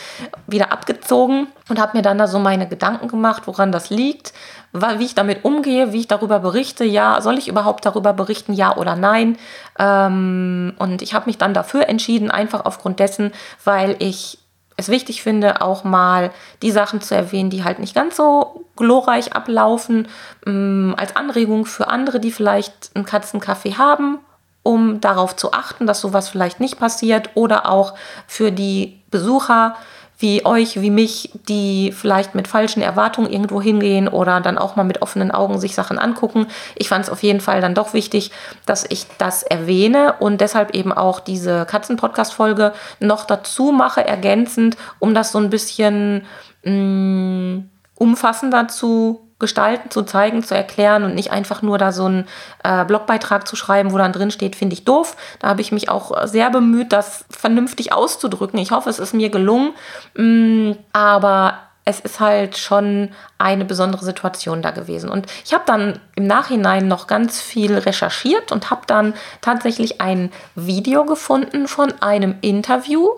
wieder 0.48 0.72
abgezogen 0.72 1.48
und 1.70 1.80
habe 1.80 1.98
mir 1.98 2.04
dann 2.04 2.18
da 2.18 2.28
so 2.28 2.40
meine 2.40 2.68
Gedanken 2.68 3.08
gemacht, 3.08 3.44
woran 3.46 3.72
das 3.72 3.90
liegt, 3.90 4.34
wie 4.74 5.04
ich 5.04 5.16
damit 5.16 5.44
umgehe, 5.44 5.92
wie 5.92 6.00
ich 6.00 6.08
darüber 6.08 6.40
berichte. 6.40 6.86
Ja, 6.86 7.20
soll 7.22 7.38
ich 7.38 7.50
überhaupt 7.50 7.86
darüber 7.86 8.14
berichten, 8.14 8.54
ja 8.54 8.78
oder 8.78 8.96
nein? 8.96 9.38
Ähm, 9.78 10.74
und 10.80 11.02
ich 11.02 11.14
habe 11.14 11.26
mich 11.26 11.38
dann 11.38 11.54
dafür 11.54 11.90
entschieden, 11.90 12.32
einfach 12.32 12.64
aufgrund 12.64 13.00
dessen, 13.00 13.34
weil 13.66 13.98
ich 14.00 14.38
es 14.82 14.90
wichtig 14.90 15.24
finde, 15.24 15.62
auch 15.62 15.84
mal 15.84 16.32
die 16.62 16.72
Sachen 16.72 17.02
zu 17.02 17.16
erwähnen, 17.16 17.50
die 17.50 17.64
halt 17.64 17.80
nicht 17.80 17.96
ganz 17.96 18.18
so 18.18 18.66
glorreich 18.76 19.34
ablaufen, 19.34 20.08
ähm, 20.46 20.94
als 20.98 21.16
Anregung 21.16 21.66
für 21.66 21.88
andere, 21.88 22.20
die 22.20 22.32
vielleicht 22.32 22.92
einen 22.94 23.06
Katzencafé 23.06 23.78
haben 23.78 24.20
um 24.64 25.02
darauf 25.02 25.36
zu 25.36 25.54
achten, 25.54 25.88
dass 25.88 26.02
sowas 26.02 26.30
vielleicht 26.30 26.60
nicht 26.60 26.80
passiert 26.80 27.32
oder 27.34 27.70
auch 27.70 27.96
für 28.28 28.52
die 28.52 29.02
Besucher 29.10 29.76
wie 30.22 30.46
euch, 30.46 30.82
wie 30.82 30.90
mich, 30.90 31.32
die 31.48 31.92
vielleicht 31.92 32.36
mit 32.36 32.48
falschen 32.48 32.82
Erwartungen 32.82 33.32
irgendwo 33.32 33.62
hingehen 33.62 34.08
oder 34.08 34.42
dann 34.42 34.58
auch 34.58 34.76
mal 34.76 34.84
mit 34.84 35.02
offenen 35.02 35.32
Augen 35.32 35.60
sich 35.60 35.76
Sachen 35.76 36.00
angucken. 36.00 36.48
Ich 36.76 36.90
fand 36.90 37.06
es 37.06 37.10
auf 37.10 37.24
jeden 37.24 37.42
Fall 37.42 37.62
dann 37.62 37.76
doch 37.76 37.94
wichtig, 37.94 38.32
dass 38.66 38.86
ich 38.88 39.06
das 39.18 39.44
erwähne 39.44 40.16
und 40.20 40.42
deshalb 40.42 40.76
eben 40.76 40.92
auch 40.92 41.20
diese 41.20 41.66
Katzen-Podcast-Folge 41.66 42.74
noch 43.00 43.26
dazu 43.26 43.72
mache, 43.72 44.06
ergänzend, 44.06 44.78
um 45.00 45.14
das 45.14 45.32
so 45.32 45.40
ein 45.40 45.50
bisschen 45.50 46.26
mh, 46.64 46.72
mm, 46.72 47.70
umfassender 47.96 48.68
zu 48.68 49.31
gestalten, 49.42 49.92
zu 49.92 50.04
zeigen, 50.04 50.42
zu 50.44 50.56
erklären 50.56 51.04
und 51.04 51.16
nicht 51.16 51.32
einfach 51.32 51.62
nur 51.62 51.78
da 51.78 51.92
so 51.92 52.06
einen 52.06 52.28
äh, 52.64 52.86
Blogbeitrag 52.86 53.46
zu 53.46 53.58
schreiben, 53.58 53.92
wo 53.92 53.98
dann 53.98 54.14
drin 54.14 54.32
steht, 54.32 54.56
finde 54.56 54.74
ich 54.74 54.86
doof. 54.86 55.18
Da 55.40 55.50
habe 55.50 55.60
ich 55.60 55.74
mich 55.74 55.90
auch 55.90 56.26
sehr 56.26 56.50
bemüht, 56.50 56.94
das 56.94 57.26
vernünftig 57.30 57.92
auszudrücken. 57.92 58.60
Ich 58.60 58.72
hoffe, 58.72 58.90
es 58.90 59.00
ist 59.00 59.14
mir 59.14 59.30
gelungen. 59.30 59.74
Mm, 60.16 60.72
aber 60.94 61.56
es 61.84 62.00
ist 62.00 62.20
halt 62.20 62.58
schon 62.58 63.10
eine 63.38 63.66
besondere 63.66 64.06
Situation 64.06 64.62
da 64.62 64.72
gewesen. 64.72 65.10
Und 65.10 65.26
ich 65.44 65.54
habe 65.54 65.64
dann 65.66 66.00
im 66.16 66.28
Nachhinein 66.28 66.88
noch 66.88 67.08
ganz 67.08 67.42
viel 67.42 67.78
recherchiert 67.78 68.52
und 68.52 68.70
habe 68.70 68.82
dann 68.86 69.14
tatsächlich 69.42 70.00
ein 70.00 70.32
Video 70.56 71.06
gefunden 71.06 71.68
von 71.68 71.94
einem 72.02 72.36
Interview 72.42 73.10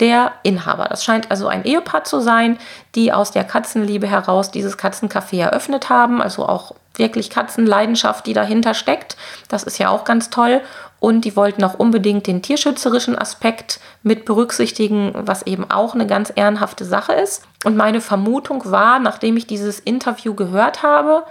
der 0.00 0.32
Inhaber. 0.42 0.84
Das 0.84 1.04
scheint 1.04 1.30
also 1.30 1.46
ein 1.46 1.64
Ehepaar 1.64 2.04
zu 2.04 2.20
sein, 2.20 2.58
die 2.94 3.12
aus 3.12 3.30
der 3.30 3.44
Katzenliebe 3.44 4.06
heraus 4.06 4.50
dieses 4.50 4.78
Katzencafé 4.78 5.40
eröffnet 5.40 5.88
haben. 5.88 6.22
Also 6.22 6.46
auch 6.46 6.74
wirklich 6.96 7.30
Katzenleidenschaft, 7.30 8.26
die 8.26 8.32
dahinter 8.32 8.74
steckt. 8.74 9.16
Das 9.48 9.64
ist 9.64 9.78
ja 9.78 9.88
auch 9.88 10.04
ganz 10.04 10.30
toll. 10.30 10.60
Und 11.00 11.24
die 11.26 11.36
wollten 11.36 11.64
auch 11.64 11.74
unbedingt 11.74 12.26
den 12.26 12.40
tierschützerischen 12.40 13.18
Aspekt 13.18 13.78
mit 14.02 14.24
berücksichtigen, 14.24 15.12
was 15.14 15.42
eben 15.42 15.70
auch 15.70 15.94
eine 15.94 16.06
ganz 16.06 16.32
ehrenhafte 16.34 16.84
Sache 16.84 17.12
ist. 17.12 17.42
Und 17.64 17.76
meine 17.76 18.00
Vermutung 18.00 18.62
war, 18.70 18.98
nachdem 19.00 19.36
ich 19.36 19.46
dieses 19.46 19.80
Interview 19.80 20.34
gehört 20.34 20.82
habe, 20.82 21.24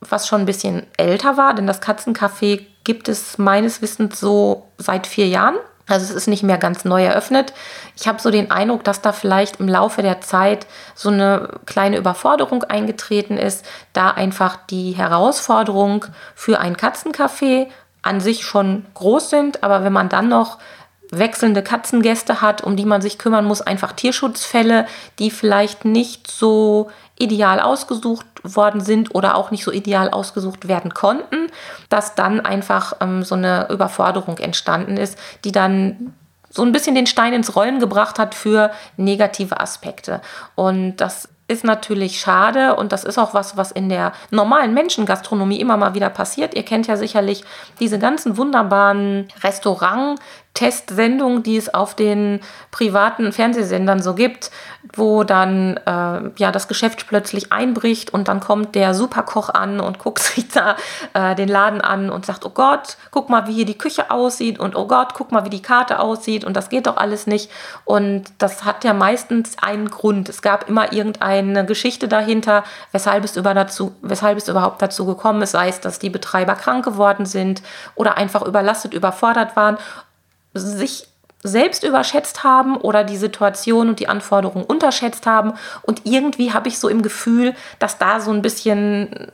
was 0.00 0.26
schon 0.26 0.40
ein 0.40 0.46
bisschen 0.46 0.86
älter 0.96 1.36
war, 1.36 1.54
denn 1.54 1.68
das 1.68 1.80
Katzencafé 1.80 2.66
gibt 2.82 3.08
es 3.08 3.38
meines 3.38 3.80
Wissens 3.82 4.18
so 4.18 4.66
seit 4.76 5.06
vier 5.06 5.28
Jahren. 5.28 5.54
Also 5.88 6.04
es 6.04 6.10
ist 6.10 6.28
nicht 6.28 6.42
mehr 6.42 6.58
ganz 6.58 6.84
neu 6.84 7.04
eröffnet. 7.04 7.52
Ich 7.96 8.06
habe 8.06 8.20
so 8.20 8.30
den 8.30 8.50
Eindruck, 8.50 8.84
dass 8.84 9.02
da 9.02 9.12
vielleicht 9.12 9.60
im 9.60 9.68
Laufe 9.68 10.02
der 10.02 10.20
Zeit 10.20 10.66
so 10.94 11.08
eine 11.08 11.48
kleine 11.66 11.96
Überforderung 11.96 12.64
eingetreten 12.64 13.36
ist, 13.36 13.64
da 13.92 14.10
einfach 14.10 14.56
die 14.70 14.92
Herausforderung 14.92 16.06
für 16.34 16.60
ein 16.60 16.76
Katzencafé 16.76 17.66
an 18.02 18.20
sich 18.20 18.44
schon 18.44 18.86
groß 18.94 19.30
sind, 19.30 19.62
aber 19.62 19.84
wenn 19.84 19.92
man 19.92 20.08
dann 20.08 20.28
noch 20.28 20.58
wechselnde 21.10 21.62
Katzengäste 21.62 22.40
hat, 22.40 22.62
um 22.64 22.74
die 22.74 22.86
man 22.86 23.02
sich 23.02 23.18
kümmern 23.18 23.44
muss, 23.44 23.60
einfach 23.60 23.92
Tierschutzfälle, 23.92 24.86
die 25.18 25.30
vielleicht 25.30 25.84
nicht 25.84 26.30
so 26.30 26.90
ideal 27.22 27.60
ausgesucht 27.60 28.26
worden 28.42 28.80
sind 28.80 29.14
oder 29.14 29.36
auch 29.36 29.50
nicht 29.50 29.64
so 29.64 29.70
ideal 29.70 30.10
ausgesucht 30.10 30.68
werden 30.68 30.92
konnten, 30.92 31.48
dass 31.88 32.14
dann 32.14 32.40
einfach 32.40 32.94
ähm, 33.00 33.22
so 33.22 33.34
eine 33.34 33.68
Überforderung 33.70 34.38
entstanden 34.38 34.96
ist, 34.96 35.18
die 35.44 35.52
dann 35.52 36.14
so 36.50 36.62
ein 36.62 36.72
bisschen 36.72 36.94
den 36.94 37.06
Stein 37.06 37.32
ins 37.32 37.56
Rollen 37.56 37.78
gebracht 37.78 38.18
hat 38.18 38.34
für 38.34 38.70
negative 38.96 39.58
Aspekte. 39.60 40.20
Und 40.54 40.96
das 40.96 41.28
ist 41.48 41.64
natürlich 41.64 42.20
schade 42.20 42.76
und 42.76 42.92
das 42.92 43.04
ist 43.04 43.18
auch 43.18 43.34
was, 43.34 43.56
was 43.56 43.72
in 43.72 43.88
der 43.88 44.12
normalen 44.30 44.74
Menschengastronomie 44.74 45.60
immer 45.60 45.76
mal 45.76 45.94
wieder 45.94 46.08
passiert. 46.08 46.54
Ihr 46.54 46.64
kennt 46.64 46.86
ja 46.86 46.96
sicherlich 46.96 47.44
diese 47.80 47.98
ganzen 47.98 48.36
wunderbaren 48.36 49.28
Restaurant- 49.42 50.18
Testsendungen, 50.54 51.42
die 51.42 51.56
es 51.56 51.72
auf 51.72 51.94
den 51.94 52.40
privaten 52.70 53.32
Fernsehsendern 53.32 54.02
so 54.02 54.14
gibt, 54.14 54.50
wo 54.94 55.24
dann 55.24 55.78
äh, 55.78 56.30
ja 56.36 56.52
das 56.52 56.68
Geschäft 56.68 57.06
plötzlich 57.06 57.52
einbricht 57.52 58.12
und 58.12 58.28
dann 58.28 58.40
kommt 58.40 58.74
der 58.74 58.92
Superkoch 58.92 59.48
an 59.48 59.80
und 59.80 59.98
guckt 59.98 60.18
sich 60.22 60.48
da 60.48 60.76
äh, 61.14 61.34
den 61.34 61.48
Laden 61.48 61.80
an 61.80 62.10
und 62.10 62.26
sagt, 62.26 62.44
oh 62.44 62.50
Gott, 62.50 62.98
guck 63.10 63.30
mal, 63.30 63.46
wie 63.46 63.54
hier 63.54 63.64
die 63.64 63.78
Küche 63.78 64.10
aussieht 64.10 64.58
und 64.58 64.76
oh 64.76 64.86
Gott, 64.86 65.14
guck 65.14 65.32
mal, 65.32 65.46
wie 65.46 65.50
die 65.50 65.62
Karte 65.62 65.98
aussieht 65.98 66.44
und 66.44 66.54
das 66.54 66.68
geht 66.68 66.86
doch 66.86 66.98
alles 66.98 67.26
nicht. 67.26 67.50
Und 67.84 68.24
das 68.38 68.64
hat 68.64 68.84
ja 68.84 68.92
meistens 68.92 69.56
einen 69.58 69.90
Grund. 69.90 70.28
Es 70.28 70.42
gab 70.42 70.68
immer 70.68 70.92
irgendeine 70.92 71.64
Geschichte 71.64 72.08
dahinter, 72.08 72.64
weshalb 72.92 73.24
es, 73.24 73.36
über 73.36 73.54
dazu, 73.54 73.94
weshalb 74.02 74.36
es 74.36 74.48
überhaupt 74.48 74.82
dazu 74.82 75.06
gekommen 75.06 75.40
ist, 75.40 75.52
sei 75.52 75.68
es, 75.68 75.80
dass 75.80 75.98
die 75.98 76.10
Betreiber 76.10 76.56
krank 76.56 76.84
geworden 76.84 77.24
sind 77.24 77.62
oder 77.94 78.18
einfach 78.18 78.42
überlastet, 78.42 78.92
überfordert 78.92 79.56
waren 79.56 79.78
sich 80.54 81.06
selbst 81.42 81.82
überschätzt 81.82 82.44
haben 82.44 82.76
oder 82.76 83.04
die 83.04 83.16
Situation 83.16 83.88
und 83.88 84.00
die 84.00 84.08
Anforderungen 84.08 84.64
unterschätzt 84.64 85.26
haben. 85.26 85.54
Und 85.82 86.02
irgendwie 86.04 86.52
habe 86.52 86.68
ich 86.68 86.78
so 86.78 86.88
im 86.88 87.02
Gefühl, 87.02 87.54
dass 87.78 87.98
da 87.98 88.20
so 88.20 88.30
ein 88.30 88.42
bisschen, 88.42 89.32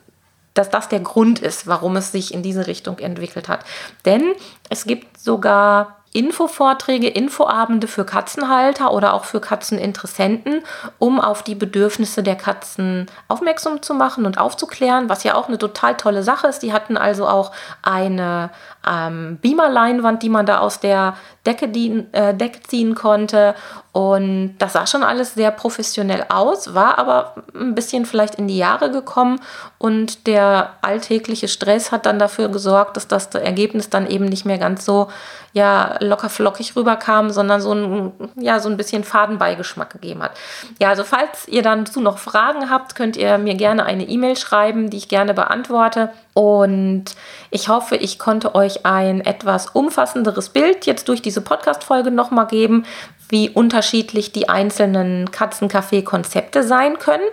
dass 0.54 0.70
das 0.70 0.88
der 0.88 1.00
Grund 1.00 1.40
ist, 1.40 1.66
warum 1.66 1.96
es 1.96 2.12
sich 2.12 2.32
in 2.32 2.42
diese 2.42 2.66
Richtung 2.66 2.98
entwickelt 2.98 3.48
hat. 3.48 3.64
Denn 4.06 4.32
es 4.70 4.84
gibt 4.84 5.18
sogar 5.18 5.97
Infovorträge, 6.12 7.08
Infoabende 7.08 7.86
für 7.86 8.04
Katzenhalter 8.04 8.92
oder 8.92 9.14
auch 9.14 9.24
für 9.24 9.40
Katzeninteressenten, 9.40 10.62
um 10.98 11.20
auf 11.20 11.42
die 11.42 11.54
Bedürfnisse 11.54 12.22
der 12.22 12.36
Katzen 12.36 13.06
aufmerksam 13.28 13.82
zu 13.82 13.94
machen 13.94 14.24
und 14.24 14.38
aufzuklären, 14.38 15.08
was 15.08 15.24
ja 15.24 15.34
auch 15.34 15.48
eine 15.48 15.58
total 15.58 15.96
tolle 15.96 16.22
Sache 16.22 16.46
ist. 16.46 16.60
Die 16.62 16.72
hatten 16.72 16.96
also 16.96 17.28
auch 17.28 17.52
eine 17.82 18.50
ähm, 18.88 19.38
Beamer-Leinwand, 19.42 20.22
die 20.22 20.30
man 20.30 20.46
da 20.46 20.58
aus 20.58 20.80
der 20.80 21.14
Decke, 21.48 21.68
dienen, 21.68 22.12
äh, 22.12 22.34
Decke 22.34 22.60
ziehen 22.62 22.94
konnte. 22.94 23.54
Und 23.92 24.56
das 24.58 24.74
sah 24.74 24.86
schon 24.86 25.02
alles 25.02 25.34
sehr 25.34 25.50
professionell 25.50 26.26
aus, 26.28 26.74
war 26.74 26.98
aber 26.98 27.34
ein 27.58 27.74
bisschen 27.74 28.06
vielleicht 28.06 28.34
in 28.36 28.46
die 28.46 28.58
Jahre 28.58 28.90
gekommen. 28.90 29.40
Und 29.78 30.26
der 30.26 30.74
alltägliche 30.82 31.48
Stress 31.48 31.90
hat 31.90 32.04
dann 32.06 32.18
dafür 32.18 32.48
gesorgt, 32.48 32.96
dass 32.96 33.08
das 33.08 33.34
Ergebnis 33.34 33.88
dann 33.88 34.06
eben 34.06 34.26
nicht 34.26 34.44
mehr 34.44 34.58
ganz 34.58 34.84
so 34.84 35.08
ja, 35.54 35.96
locker 36.00 36.28
flockig 36.28 36.76
rüberkam, 36.76 37.30
sondern 37.30 37.60
so 37.60 37.72
ein, 37.72 38.12
ja, 38.36 38.60
so 38.60 38.68
ein 38.68 38.76
bisschen 38.76 39.02
Fadenbeigeschmack 39.02 39.90
gegeben 39.90 40.22
hat. 40.22 40.32
Ja, 40.78 40.90
also 40.90 41.02
falls 41.02 41.48
ihr 41.48 41.62
dazu 41.62 42.00
noch 42.00 42.18
Fragen 42.18 42.70
habt, 42.70 42.94
könnt 42.94 43.16
ihr 43.16 43.38
mir 43.38 43.54
gerne 43.54 43.84
eine 43.84 44.04
E-Mail 44.04 44.36
schreiben, 44.36 44.90
die 44.90 44.98
ich 44.98 45.08
gerne 45.08 45.32
beantworte. 45.32 46.10
Und 46.38 47.16
ich 47.50 47.68
hoffe, 47.68 47.96
ich 47.96 48.20
konnte 48.20 48.54
euch 48.54 48.86
ein 48.86 49.20
etwas 49.22 49.66
umfassenderes 49.70 50.50
Bild 50.50 50.86
jetzt 50.86 51.08
durch 51.08 51.20
diese 51.20 51.40
Podcast-Folge 51.40 52.12
nochmal 52.12 52.46
geben, 52.46 52.84
wie 53.28 53.50
unterschiedlich 53.50 54.30
die 54.30 54.48
einzelnen 54.48 55.32
Katzencafé-Konzepte 55.32 56.62
sein 56.62 57.00
können 57.00 57.26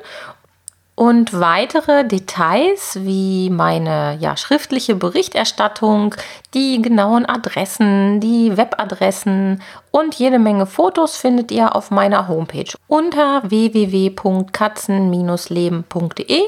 und 0.96 1.40
weitere 1.40 2.04
Details 2.06 2.98
wie 3.02 3.50
meine 3.50 4.18
ja, 4.20 4.38
schriftliche 4.38 4.94
Berichterstattung, 4.96 6.16
die 6.54 6.80
genauen 6.82 7.26
Adressen, 7.26 8.22
die 8.22 8.56
Webadressen 8.56 9.62
und 9.92 10.16
jede 10.16 10.40
Menge 10.40 10.66
Fotos 10.66 11.18
findet 11.18 11.52
ihr 11.52 11.76
auf 11.76 11.92
meiner 11.92 12.30
Homepage 12.30 12.72
unter 12.88 13.42
www.katzen-leben.de. 13.44 16.42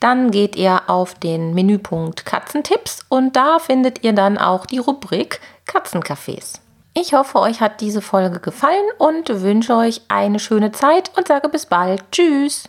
Dann 0.00 0.32
geht 0.32 0.56
ihr 0.56 0.82
auf 0.88 1.14
den 1.14 1.54
Menüpunkt 1.54 2.26
Katzentipps 2.26 3.06
und 3.08 3.36
da 3.36 3.60
findet 3.60 4.02
ihr 4.02 4.12
dann 4.12 4.36
auch 4.36 4.66
die 4.66 4.78
Rubrik 4.78 5.40
Katzencafés. 5.66 6.54
Ich 6.94 7.14
hoffe, 7.14 7.38
euch 7.38 7.60
hat 7.60 7.80
diese 7.80 8.02
Folge 8.02 8.40
gefallen 8.40 8.84
und 8.98 9.28
wünsche 9.42 9.76
euch 9.76 10.00
eine 10.08 10.40
schöne 10.40 10.72
Zeit 10.72 11.12
und 11.16 11.28
sage 11.28 11.48
bis 11.48 11.66
bald. 11.66 12.02
Tschüss! 12.10 12.68